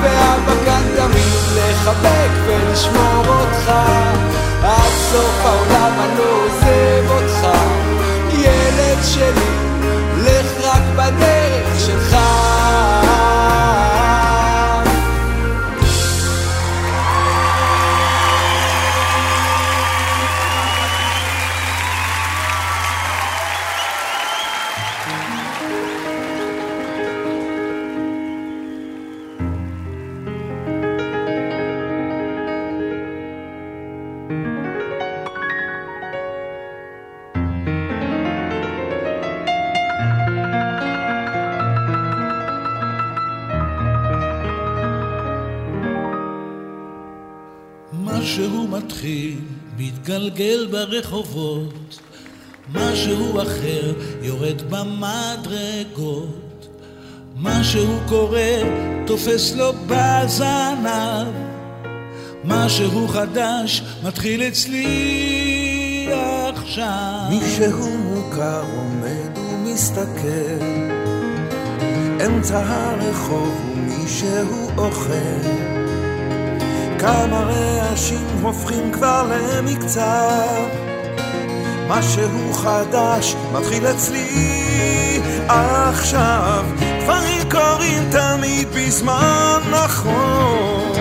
ואבא 0.03 0.65
כאן 0.65 0.83
תמיד 0.97 1.43
לחבק 1.57 2.31
ולשמור 2.47 3.25
אותך. 3.27 3.73
עד 4.63 4.93
סוף 5.11 5.45
העולם 5.45 5.93
אני 6.01 6.19
לא 6.19 6.45
עוזב 6.45 7.11
אותך. 7.11 7.49
ילד 8.33 8.99
שלי, 9.05 9.51
לך 10.17 10.65
רק 10.65 10.83
בדרך 10.97 11.81
שלך 11.87 12.28
מתגלגל 50.29 50.67
ברחובות, 50.71 51.99
משהו 52.73 53.43
אחר 53.43 53.93
יורד 54.23 54.63
במדרגות, 54.71 56.69
משהו 57.37 57.99
קורה, 58.09 58.61
תופס 59.07 59.55
לו 59.55 59.73
בזנב, 59.87 61.29
משהו 62.45 63.09
חדש 63.09 63.83
מתחיל 64.05 64.43
אצלי 64.43 66.09
עכשיו. 66.55 67.21
מישהו 67.31 67.99
מוכר 67.99 68.63
עומד 68.77 69.39
ומסתכל, 69.39 70.65
אמצע 72.27 72.63
הרחוב 72.67 73.61
ומישהו 73.75 74.69
אוכל. 74.77 75.88
כמה 76.99 77.41
רעשים 77.41 78.27
הופכים 78.43 78.93
כבר 78.93 79.27
למקצר. 79.31 80.67
משהו 81.89 82.53
חדש 82.53 83.37
מתחיל 83.53 83.87
אצלי 83.87 85.21
עכשיו. 85.49 86.65
דברים 87.03 87.43
קורים 87.51 88.11
תמיד 88.11 88.69
בזמן 88.75 89.61
נכון. 89.71 90.93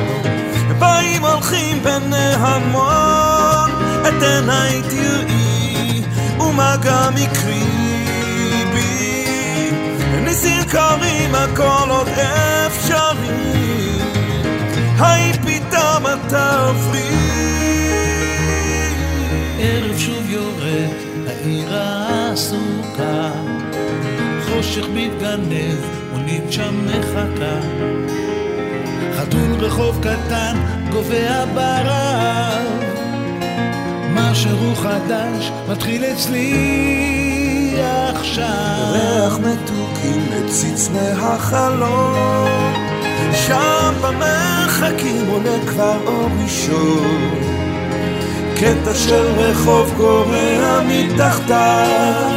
באים 0.79 1.25
הולכים 1.25 1.83
בני 1.83 2.33
המון. 2.33 3.71
את 4.07 4.23
עיניי 4.23 4.81
תראי 4.89 6.01
ומה 6.39 6.75
גם 6.81 7.17
יקרי 7.17 7.63
בי. 8.73 9.71
ניסים 10.23 10.63
קורים 10.71 11.35
הכל 11.35 11.89
עוד 11.89 12.07
אפשרי. 12.07 13.57
היי 14.99 15.36
פתאום 15.69 16.03
אתה 16.07 16.71
ערב 19.59 19.97
שוב 19.97 20.29
יורד, 20.29 20.93
העיר 21.27 21.75
העסוקה, 21.75 23.31
חושך 24.45 24.85
מתגנב, 24.93 25.79
מונית 26.11 26.51
שם 26.51 26.85
מחכה. 26.85 27.59
חתול 29.17 29.65
רחוב 29.65 29.99
קטן 29.99 30.55
גובע 30.91 31.45
ברב, 31.45 32.83
משהו 34.13 34.75
חדש 34.75 35.51
מתחיל 35.69 36.05
אצלי 36.05 36.53
עכשיו. 38.15 38.91
ריח 38.91 39.39
מתוקים 39.39 40.29
מציץ 40.31 40.89
מהחלום, 40.89 42.47
שם 43.33 43.93
במרחקים 44.01 45.27
עולה 45.27 45.57
כבר 45.67 45.97
אור 46.05 46.29
ראשון. 46.43 47.47
קטע 48.55 48.95
של 48.95 49.25
רחוב 49.37 49.93
גורע 49.97 50.81
מתחתיו, 50.87 52.31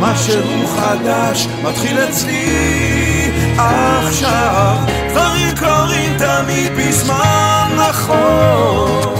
משהו 0.00 0.66
חדש 0.66 1.46
מתחיל 1.62 1.98
אצלי 1.98 3.30
עכשיו. 3.58 4.76
דברים 5.10 5.48
קורים 5.58 6.16
תמיד 6.18 6.72
בזמן 6.76 7.70
נכון, 7.88 9.14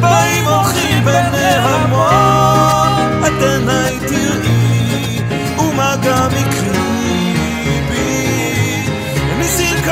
באים 0.00 0.44
הולכים 0.44 1.04
בני 1.04 1.54
המון, 1.54 3.24
את 3.26 3.42
עיניי 3.42 3.98
תראי, 4.08 5.20
ומה 5.58 5.96
גם 6.02 6.28
יקרי 6.30 6.61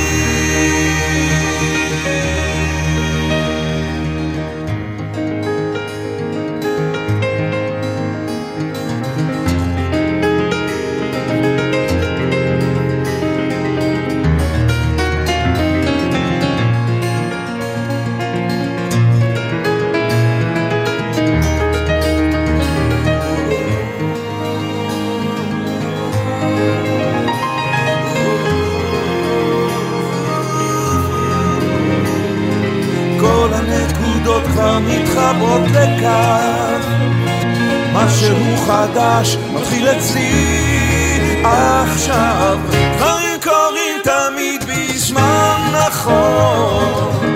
חדש 39.70 39.70
מתחיל 39.70 39.88
אצלי 39.88 41.42
עכשיו. 41.44 42.60
דברים 42.98 43.40
קורים 43.44 43.98
תמיד 44.04 44.64
בזמן 44.64 45.72
נכון. 45.74 47.28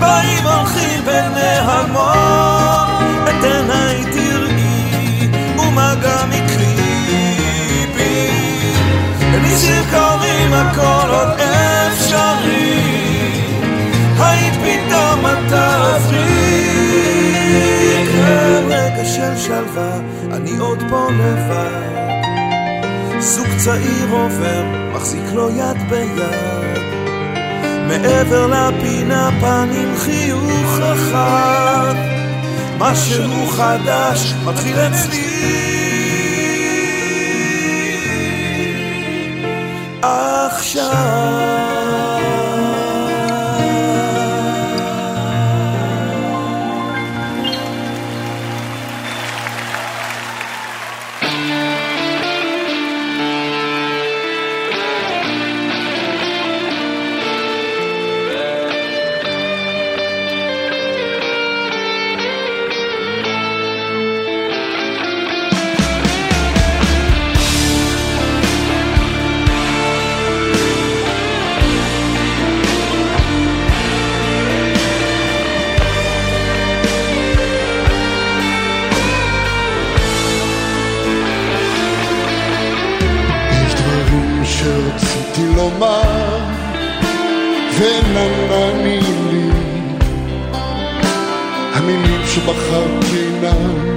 באים 0.00 0.46
הולכים 0.46 1.04
בני 1.04 1.58
המון. 1.58 3.24
את 3.24 3.44
עיניי 3.44 4.04
תראי 4.12 5.28
ומה 5.58 5.94
גם 6.02 6.32
יקרי 6.32 6.76
בי 7.96 8.30
ניסים 9.42 9.82
קורים 9.90 10.52
הכל 10.52 11.08
עוד 11.10 11.28
אפשרי. 11.40 12.82
היי 14.18 14.50
פתאום 14.50 15.26
אתה 15.26 15.96
פריק 16.08 18.08
רגע 18.68 19.04
של 19.04 19.36
שלווה, 19.36 19.98
עוד 20.62 20.82
פה 20.88 21.08
לבד. 21.10 22.12
זוג 23.18 23.46
צעיר 23.64 24.10
עובר, 24.10 24.64
מחזיק 24.94 25.32
לו 25.34 25.50
יד 25.50 25.88
ביד. 25.88 26.82
מעבר 27.88 28.46
לפינה 28.46 29.30
פנים 29.40 29.94
חיוך 29.98 30.80
אחד 30.92 31.94
משהו 32.78 33.46
חדש 33.46 34.34
מתחיל 34.44 34.76
אצלי. 34.76 35.32
עכשיו 40.02 41.71
נענים 87.82 89.28
לי 89.30 89.50
המילים 91.74 92.20
שבחרתי 92.26 93.16
אינן 93.16 93.96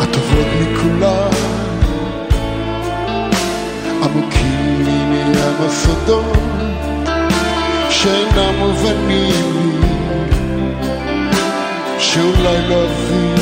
הטובות 0.00 0.46
מכולן 0.60 1.30
עמוקים 4.02 4.82
לי 4.84 5.04
מים 5.04 5.56
הסודות 5.60 6.36
שאינם 7.90 8.58
מובנים 8.58 9.56
לי 9.62 9.88
שאולי 11.98 12.68
לא 12.68 12.84
אבין 12.84 13.34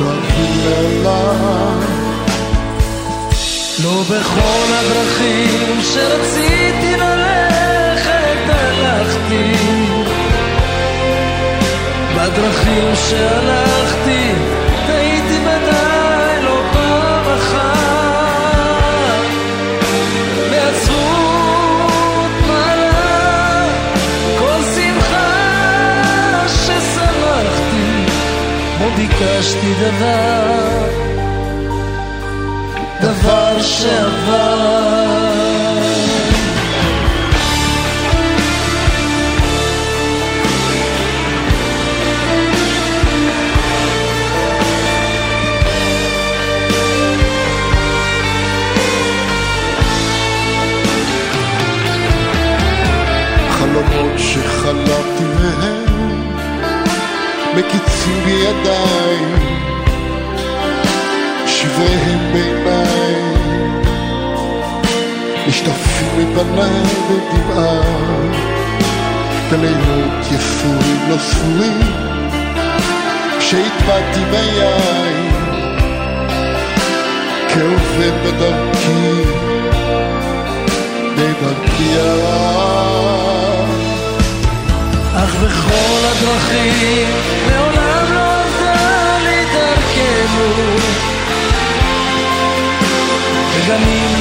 לא 0.00 0.10
אבין 0.10 0.52
לעולם 0.64 1.91
לא 3.78 4.02
בכל 4.02 4.72
הדרכים 4.72 5.80
שרציתי 5.82 6.96
ללכת 6.96 8.48
הלכתי. 8.48 9.52
בדרכים 12.16 12.94
שהלכתי 12.94 14.32
הייתי 14.88 15.38
ודאי 15.38 16.42
לא 16.44 16.62
פעם 16.72 17.26
אחת. 17.38 17.62
בעצבות 20.50 22.32
מעלה 22.46 23.68
כל 24.38 24.62
שמחה 24.74 25.32
ששמחתי. 26.48 28.04
לא 28.80 28.88
ביקשתי 28.96 29.74
דבר 29.74 30.91
חלומות 53.50 54.18
שחלמתי 54.18 55.24
מהם 55.34 55.82
מקיצים 57.56 58.24
בידיים 58.24 59.34
שבריהם 61.46 62.32
בעיניי 62.32 62.91
מפניי 66.24 66.82
בדמעה 67.08 67.80
בלילות 69.50 70.26
יפורים 70.32 71.08
לא 71.08 71.16
ספורים 71.18 71.80
כשהטבעתי 73.38 74.20
ביין 74.30 75.32
כעובד 77.48 78.12
בדרכי 78.24 79.22
בדרכי 81.16 81.98
הרע 81.98 82.62
אך 85.14 85.34
בכל 85.34 86.04
הדרכים 86.04 87.08
מעולם 87.46 88.14
לא 88.14 88.20
עבדה 88.20 89.18
לי 89.24 89.44
דרכנו. 89.52 90.76
וגם 93.54 93.82
אם 93.82 94.11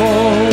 לא 0.00 0.47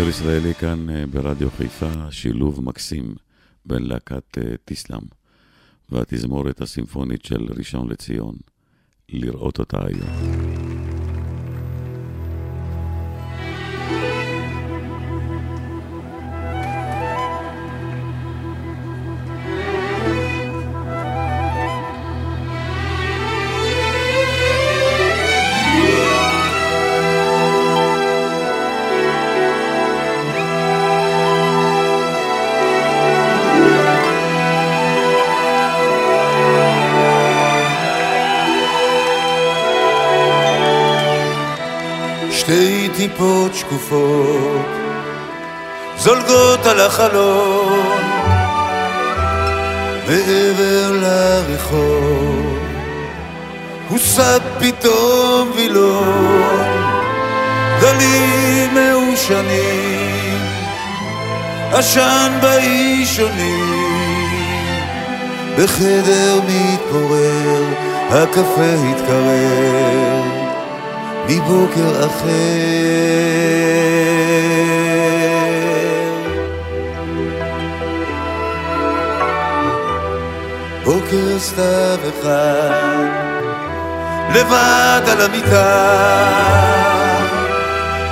שיר 0.00 0.08
ישראלי 0.08 0.54
כאן 0.54 0.90
אה, 0.90 1.06
ברדיו 1.06 1.50
חיפה, 1.50 2.10
שילוב 2.10 2.60
מקסים 2.64 3.14
בין 3.64 3.82
להקת 3.82 4.38
אה, 4.38 4.56
תיסלם 4.64 5.00
והתזמורת 5.90 6.60
הסימפונית 6.60 7.24
של 7.24 7.46
ראשון 7.58 7.88
לציון, 7.88 8.34
לראות 9.08 9.58
אותה 9.58 9.78
היום. 9.86 10.39
שקופות 43.70 44.66
זולגות 45.96 46.66
על 46.66 46.80
החלון 46.80 48.02
מעבר 50.08 50.92
לרחוב. 50.92 52.58
הוסט 53.88 54.42
פתאום 54.58 55.52
וילון 55.56 56.64
גלים 57.80 58.74
מעושנים 58.74 60.38
עשן 61.72 62.38
באישונים 62.42 63.90
בחדר 65.58 66.40
מתפורר 66.48 67.64
הקפה 68.10 68.74
התקרר 68.90 70.39
מבוקר 71.30 72.06
אחר. 72.06 72.90
בוקר 80.84 81.38
סתיו 81.38 81.98
אחד, 82.08 82.70
לבד 84.34 85.02
על 85.12 85.20
המיטה, 85.20 86.30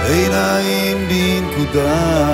עיניים 0.08 1.08
בנקודה. 1.08 2.28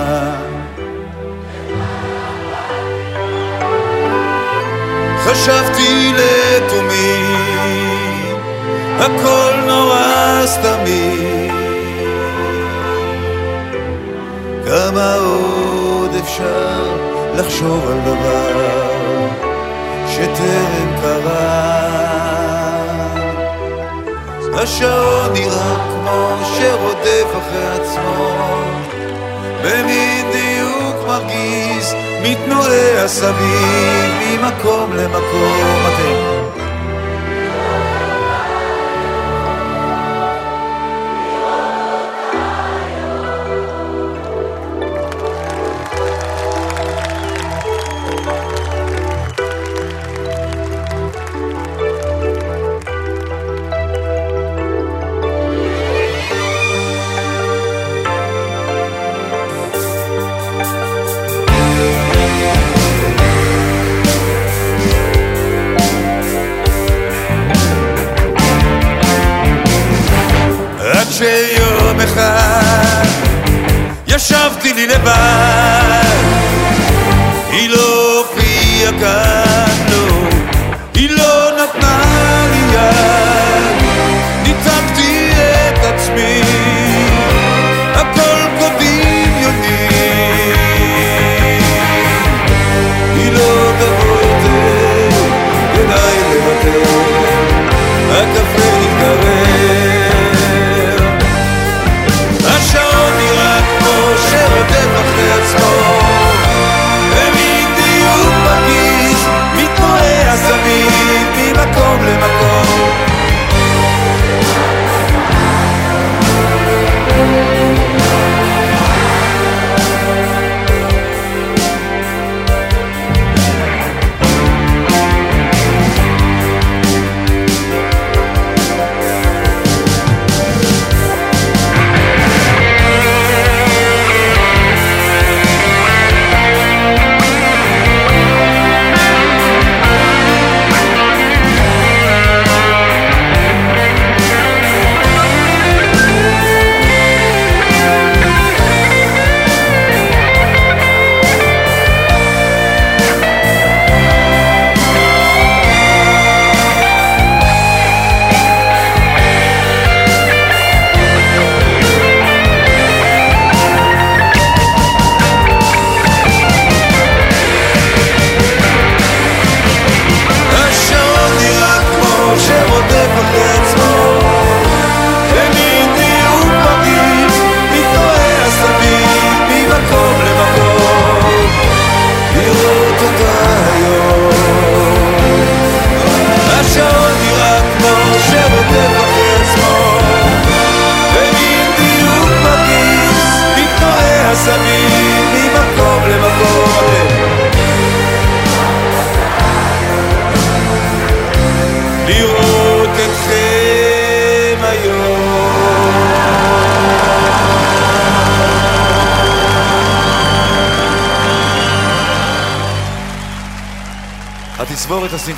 חשבתי 5.25 6.13
לתומי 6.13 7.24
הכל 8.99 9.53
נורא 9.67 10.47
סתמי 10.47 11.49
כמה 14.67 15.15
עוד 15.15 16.11
אפשר 16.23 16.97
לחשוב 17.37 17.91
על 17.91 17.99
דבר 18.01 18.75
שטרם 20.09 21.01
קרה? 21.01 21.75
השעון 24.65 25.33
נראה 25.33 25.77
כמו 25.89 26.37
שרודף 26.57 27.27
אחרי 27.39 27.67
עצמו. 27.81 28.41
במין 29.63 30.31
דיוק 30.33 30.97
מרגיז 31.07 31.95
מתנועע 32.23 33.09
סביב 33.09 34.11
ממקום 34.21 34.93
למקום. 34.93 35.83
אתם 35.87 36.44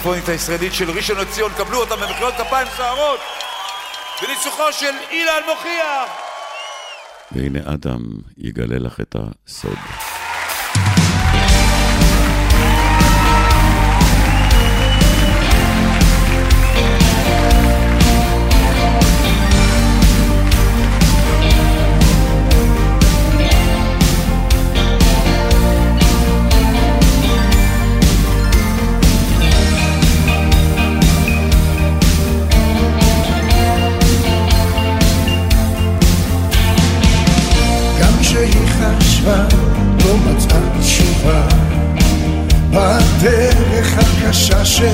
הסימפונית 0.06 0.28
הישראלית 0.28 0.74
של 0.74 0.90
ראשון 0.90 1.16
לציון, 1.18 1.52
קבלו 1.56 1.78
אותה 1.80 1.96
במחיאות 1.96 2.34
כפיים 2.34 2.68
סוערות 2.76 3.20
בניצוחו 4.22 4.72
של 4.72 4.92
אילן 5.10 5.40
מוכיח 5.46 6.10
והנה 7.32 7.58
אדם 7.74 8.00
יגלה 8.38 8.78
לך 8.78 9.00
את 9.00 9.16
הסוד. 9.18 9.78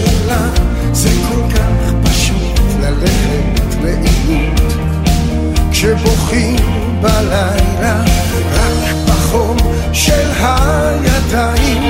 שלה 0.06 0.48
זה 0.92 1.08
כל 1.28 1.54
כך 1.54 1.92
פשוט 2.04 2.60
ללכת 2.80 3.74
לעימות 3.82 4.62
כשבוכים 5.70 6.56
בלילה 7.00 8.02
רק 8.52 8.94
בחום 9.08 9.56
של 9.92 10.30
הידיים. 10.40 11.82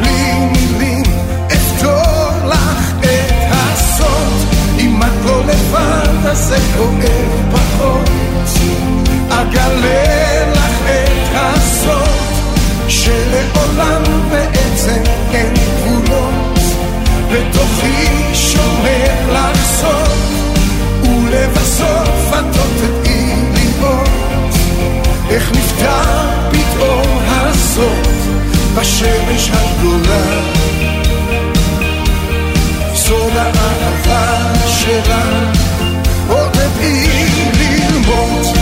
בלי 0.00 0.34
מילים 0.52 1.02
אפתור 1.46 2.48
לך 2.48 2.92
את 3.00 3.32
הסוד. 3.50 4.48
אם 4.78 5.02
את 5.02 5.24
לא 5.26 5.42
לבד 5.44 6.26
אז 6.26 6.38
זה 6.38 6.58
כואב 6.76 7.52
פחות. 7.52 8.10
אגלה 9.30 10.44
לך 10.52 10.90
את 10.90 11.34
הסוד 11.34 12.08
שלעולם 12.88 14.09
בשמש 29.40 29.50
הגדולה. 29.52 30.42
סוד 32.94 33.32
האהבה 33.36 34.54
שלה 34.66 35.22
עוד 36.28 36.50
תדעי 36.52 37.06
ללמוד. 37.58 38.56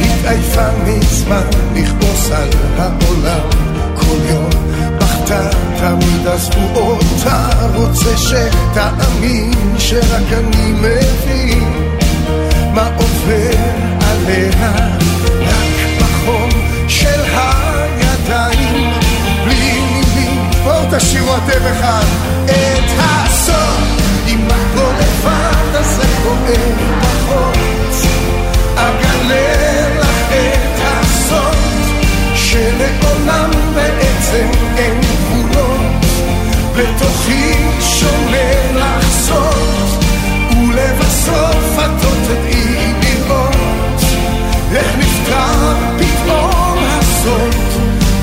התעייפה 0.00 0.68
מזמן 0.84 1.42
לכעוס 1.74 2.30
על 2.30 2.48
העולם. 2.78 3.48
כל 3.94 4.16
יום 4.30 4.50
בכתה 4.98 5.48
תמיד 5.78 6.26
עזבו 6.26 6.80
אותה. 6.80 7.48
רוצה 7.74 8.16
שתאמין 8.16 9.74
שרק 9.78 10.32
אני 10.32 10.72
מבין 10.72 11.77
מה 12.78 12.90
עובר 12.96 13.58
עליה 14.00 14.70
רק 15.40 16.00
בחום 16.00 16.48
של 16.88 17.20
הידיים. 17.36 18.92
בלי 19.44 19.80
מילים 19.80 20.50
בואו 20.64 20.84
תשאירו 20.90 21.36
אתם 21.36 21.66
אחד 21.72 22.04
את 22.44 22.90
הסוף 22.98 23.80
אם 24.26 24.46
את 24.46 24.80
לבד 25.00 25.74
אז 25.74 25.96
זה 25.96 26.06
כואב 26.22 26.78
פחות 27.00 27.58
אגלה 28.74 29.88
לך 30.00 30.32
את 30.32 30.80
הסוד 30.80 31.56
שלעולם 32.34 33.50
בעצם 33.74 34.48
אין 34.76 35.00
גבולות. 35.00 36.04
בתוכי 36.76 37.54
שומר 37.80 38.67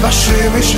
פתאום 0.06 0.54
הסוד 0.54 0.54
בשמש 0.58 0.76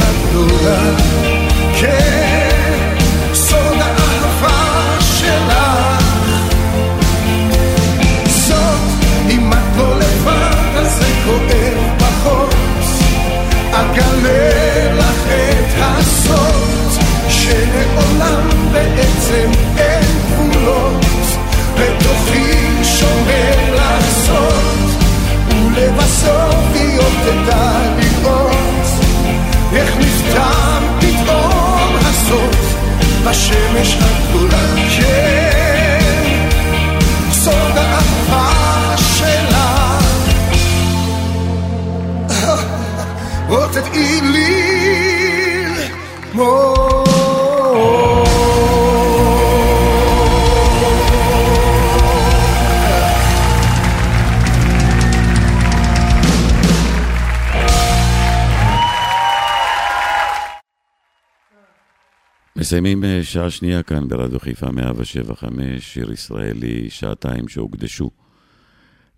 מסיימים 62.68 63.04
אה, 63.04 63.24
שעה 63.24 63.50
שנייה 63.50 63.84
כאן 63.84 64.08
ברדיו 64.08 64.40
חיפה 64.40 64.72
175, 64.72 65.94
שיר 65.94 66.12
ישראלי, 66.12 66.90
שעתיים 66.90 67.48
שהוקדשו 67.48 68.12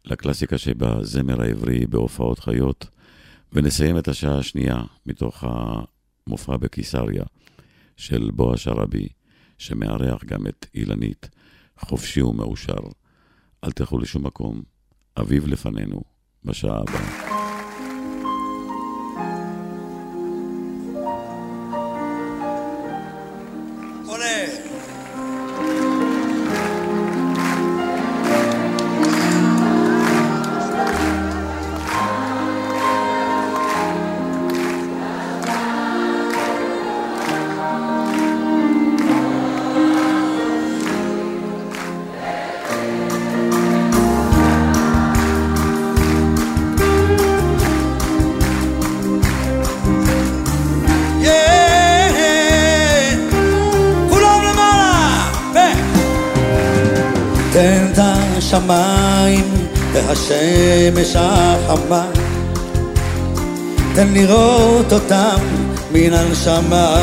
לקלאסיקה 0.06 0.58
שבזמר 0.58 1.42
העברי 1.42 1.88
בהופעות 1.88 2.40
חיות, 2.40 2.86
ונסיים 3.54 3.98
את 3.98 4.08
השעה 4.08 4.38
השנייה 4.38 4.82
מתוך 5.06 5.44
המופע 5.48 6.58
בקיסריה 6.58 7.24
של 7.98 8.30
בועז 8.34 8.60
שרעבי, 8.60 9.08
שמארח 9.58 10.24
גם 10.24 10.48
את 10.48 10.66
אילנית, 10.76 11.30
חופשי 11.80 12.22
ומאושר. 12.22 12.80
אל 13.64 13.72
תלכו 13.72 13.98
לשום 13.98 14.26
מקום, 14.26 14.62
אביב 15.20 15.48
לפנינו, 15.48 16.02
בשעה 16.44 16.78
הבאה. 16.78 17.29
תן 57.60 57.86
את 57.94 58.00
השמיים 58.00 59.44
והשמש 59.94 61.16
החמה. 61.16 62.06
תן 63.96 64.08
לראות 64.08 64.94
אותם 64.94 65.38
מן 65.92 66.14
הנשמה. 66.14 66.96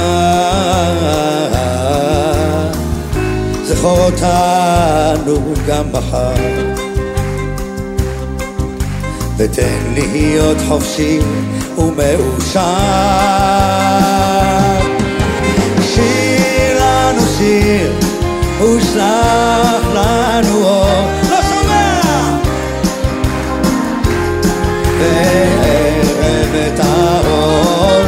זכור 3.64 3.98
אותנו 3.98 5.54
גם 5.66 5.84
מחר. 5.92 6.34
ותן 9.36 9.94
להיות 9.94 10.59
חופשי 10.68 11.18
ומאושר. 11.78 12.61
שיר 15.94 16.78
לנו 16.80 17.20
שיר 17.38 17.92
ושלח 18.62 19.86
לנו 19.97 20.64
אור. 20.64 21.11
לא 21.30 21.36
שומע! 21.42 22.01
וערב 24.99 26.55
את 26.66 26.80
האור. 26.80 28.03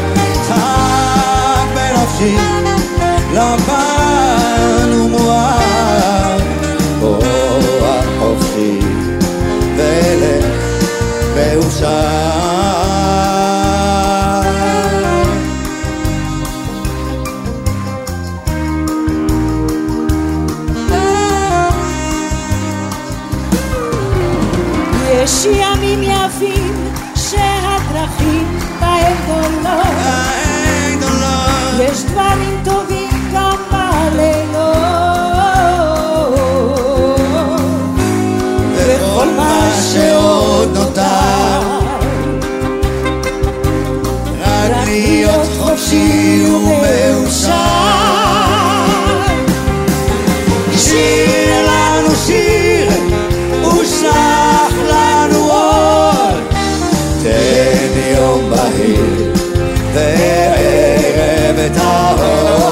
צעק 0.49 1.68
בנפשי 1.74 2.36
לבן 3.32 4.93
ומואר 4.95 6.36
רוח 7.01 8.05
חופשי 8.18 8.80
ולך 9.76 10.45
מאושר 11.34 12.57
יש 25.39 25.47
ימים 25.47 26.03
יפים 26.03 26.93
שהדרכים 27.16 28.59
בהם 28.80 29.16
גדולות 30.97 31.80
יש 31.80 32.03
דברים 32.05 32.61
טובים 32.64 33.30
גם 33.34 33.57
בלילות 33.70 34.78
וכל 38.74 39.26
מה 39.36 39.70
שעוד 39.93 40.76
נותר 40.76 41.61
רק 44.41 44.86
להיות 44.86 45.49
חופשי 45.59 46.45
ומאושר 46.47 47.38
Tahoe. 61.71 62.68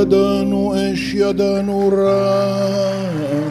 ידענו 0.00 0.74
אש, 0.76 1.14
ידענו 1.14 1.90
רעם, 1.96 3.50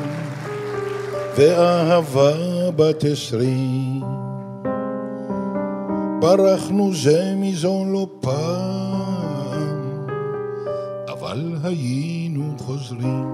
ואהבה 1.37 2.31
בת 2.75 3.03
עשרים. 3.03 4.01
ברחנו 6.21 6.93
זה 6.93 7.33
מזו 7.35 7.83
לא 7.87 8.07
פעם, 8.19 10.07
אבל 11.09 11.55
היינו 11.63 12.43
חוזרים. 12.57 13.25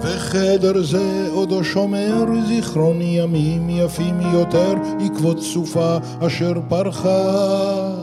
וחדר 0.00 0.82
זה 0.82 1.28
עודו 1.32 1.64
שומר 1.64 2.24
זיכרון 2.48 3.00
ימים 3.00 3.70
יפים 3.70 4.20
יותר, 4.32 4.74
עקבות 5.04 5.40
סופה 5.40 5.96
אשר 6.20 6.52
פרחה 6.68 7.10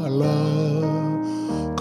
לה. 0.09 0.50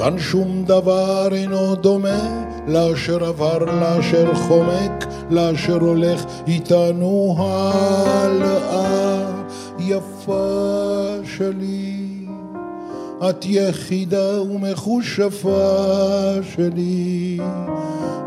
כאן 0.00 0.18
שום 0.18 0.64
דבר 0.64 1.28
אינו 1.32 1.74
דומה 1.74 2.44
לאשר 2.68 3.24
עבר, 3.24 3.58
לאשר 3.58 4.34
חומק, 4.34 5.06
לאשר 5.30 5.80
הולך 5.80 6.24
איתנו 6.46 7.36
הלאה. 7.38 9.30
יפה 9.78 11.16
שלי, 11.36 12.26
את 13.30 13.44
יחידה 13.46 14.42
ומכושפה 14.42 15.68
שלי, 16.54 17.38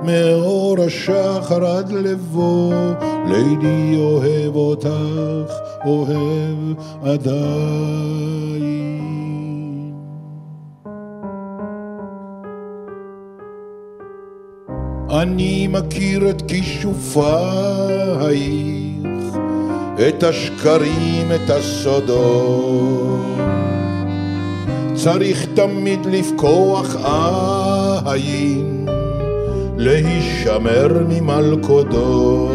מאור 0.03 0.77
השחר 0.87 1.65
עד 1.65 1.91
לבוא, 1.91 2.73
לידי 3.27 3.97
אוהב 3.97 4.55
אותך, 4.55 5.53
אוהב 5.85 6.57
עדיין. 7.03 8.72
אני 15.21 15.67
מכיר 15.67 16.29
את 16.29 16.43
כישופייך, 16.47 17.33
את 20.07 20.23
השקרים, 20.23 21.31
את 21.35 21.49
הסודות. 21.49 23.19
צריך 24.93 25.45
תמיד 25.53 26.05
לפקוח 26.05 26.95
עין, 28.05 28.87
להישמר 29.77 30.87
ממלכודות. 31.09 32.51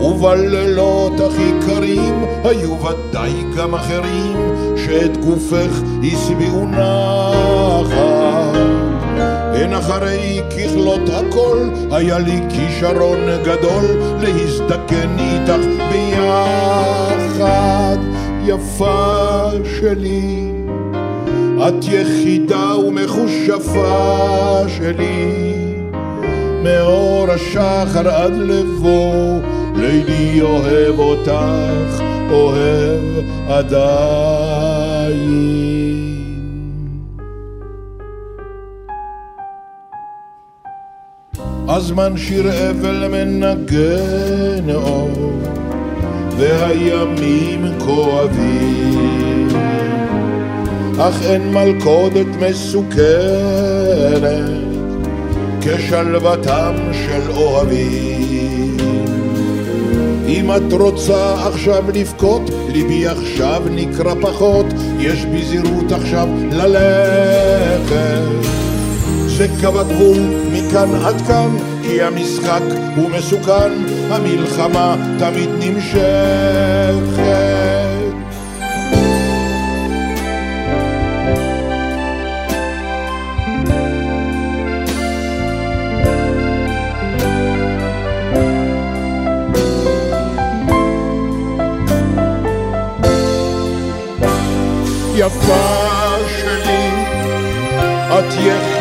ובלילות 0.00 1.20
הכי 1.20 1.52
קרים 1.66 2.24
היו 2.44 2.76
ודאי 2.80 3.32
גם 3.56 3.74
אחרים 3.74 4.36
שאת 4.76 5.16
גופך 5.16 5.82
השביעו 6.02 6.66
נחת. 6.66 8.05
הן 9.56 9.72
אחרי 9.72 10.40
ככלות 10.50 11.08
הכל, 11.08 11.58
היה 11.90 12.18
לי 12.18 12.40
כישרון 12.48 13.18
גדול 13.44 13.84
להזדקן 14.20 15.16
איתך 15.18 15.66
ביחד. 15.92 16.76
יפה 18.46 19.50
שלי, 19.80 20.50
את 21.68 21.84
יחידה 21.84 22.76
ומכושפה 22.78 24.62
שלי, 24.68 25.32
מאור 26.62 27.26
השחר 27.30 28.08
עד 28.08 28.32
לבוא, 28.36 29.40
לידי 29.76 30.40
אוהב 30.40 30.98
אותך, 30.98 32.02
אוהב 32.30 33.02
עדיין. 33.48 34.16
הזמן 41.76 42.16
שיר 42.16 42.70
אבל 42.70 43.08
מנגן 43.08 44.74
אור, 44.74 45.32
והימים 46.36 47.66
כואבים. 47.78 49.48
אך 50.98 51.22
אין 51.22 51.54
מלכודת 51.54 52.26
מסוכנת 52.40 53.76
כשלוותם 55.60 56.74
של 56.92 57.30
אוהבים. 57.30 58.76
אם 60.28 60.50
את 60.56 60.72
רוצה 60.72 61.48
עכשיו 61.48 61.84
לבכות, 61.94 62.50
ליבי 62.72 63.06
עכשיו 63.06 63.62
נקרא 63.70 64.14
פחות, 64.20 64.66
יש 64.98 65.24
בי 65.24 65.44
זהירות 65.44 65.92
עכשיו 65.92 66.28
ללכת. 66.52 68.26
זה 69.36 69.46
קו 69.60 69.80
הגבול 69.80 70.18
מכאן 70.52 70.94
עד 71.04 71.20
כאן, 71.26 71.56
כי 71.82 72.02
המשחק 72.02 72.62
הוא 72.96 73.10
מסוכן, 73.10 73.72
המלחמה 74.10 74.96
תמיד 75.18 75.50
נמשכת. 75.58 76.06
יפה 95.16 96.16
שלי, 96.38 96.90
את 98.08 98.32
יחידה 98.34 98.75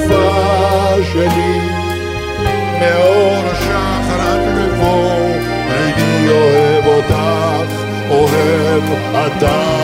ומכושפה 0.00 1.04
שלי, 1.12 1.60
מאור 2.80 3.44
השחר 3.46 4.20
עד 4.20 4.40
לבוא, 4.58 5.34
הייתי 5.70 6.28
אוהב 6.28 6.86
אותך, 6.86 7.72
אוהב 8.10 8.82
אתה 9.12 9.79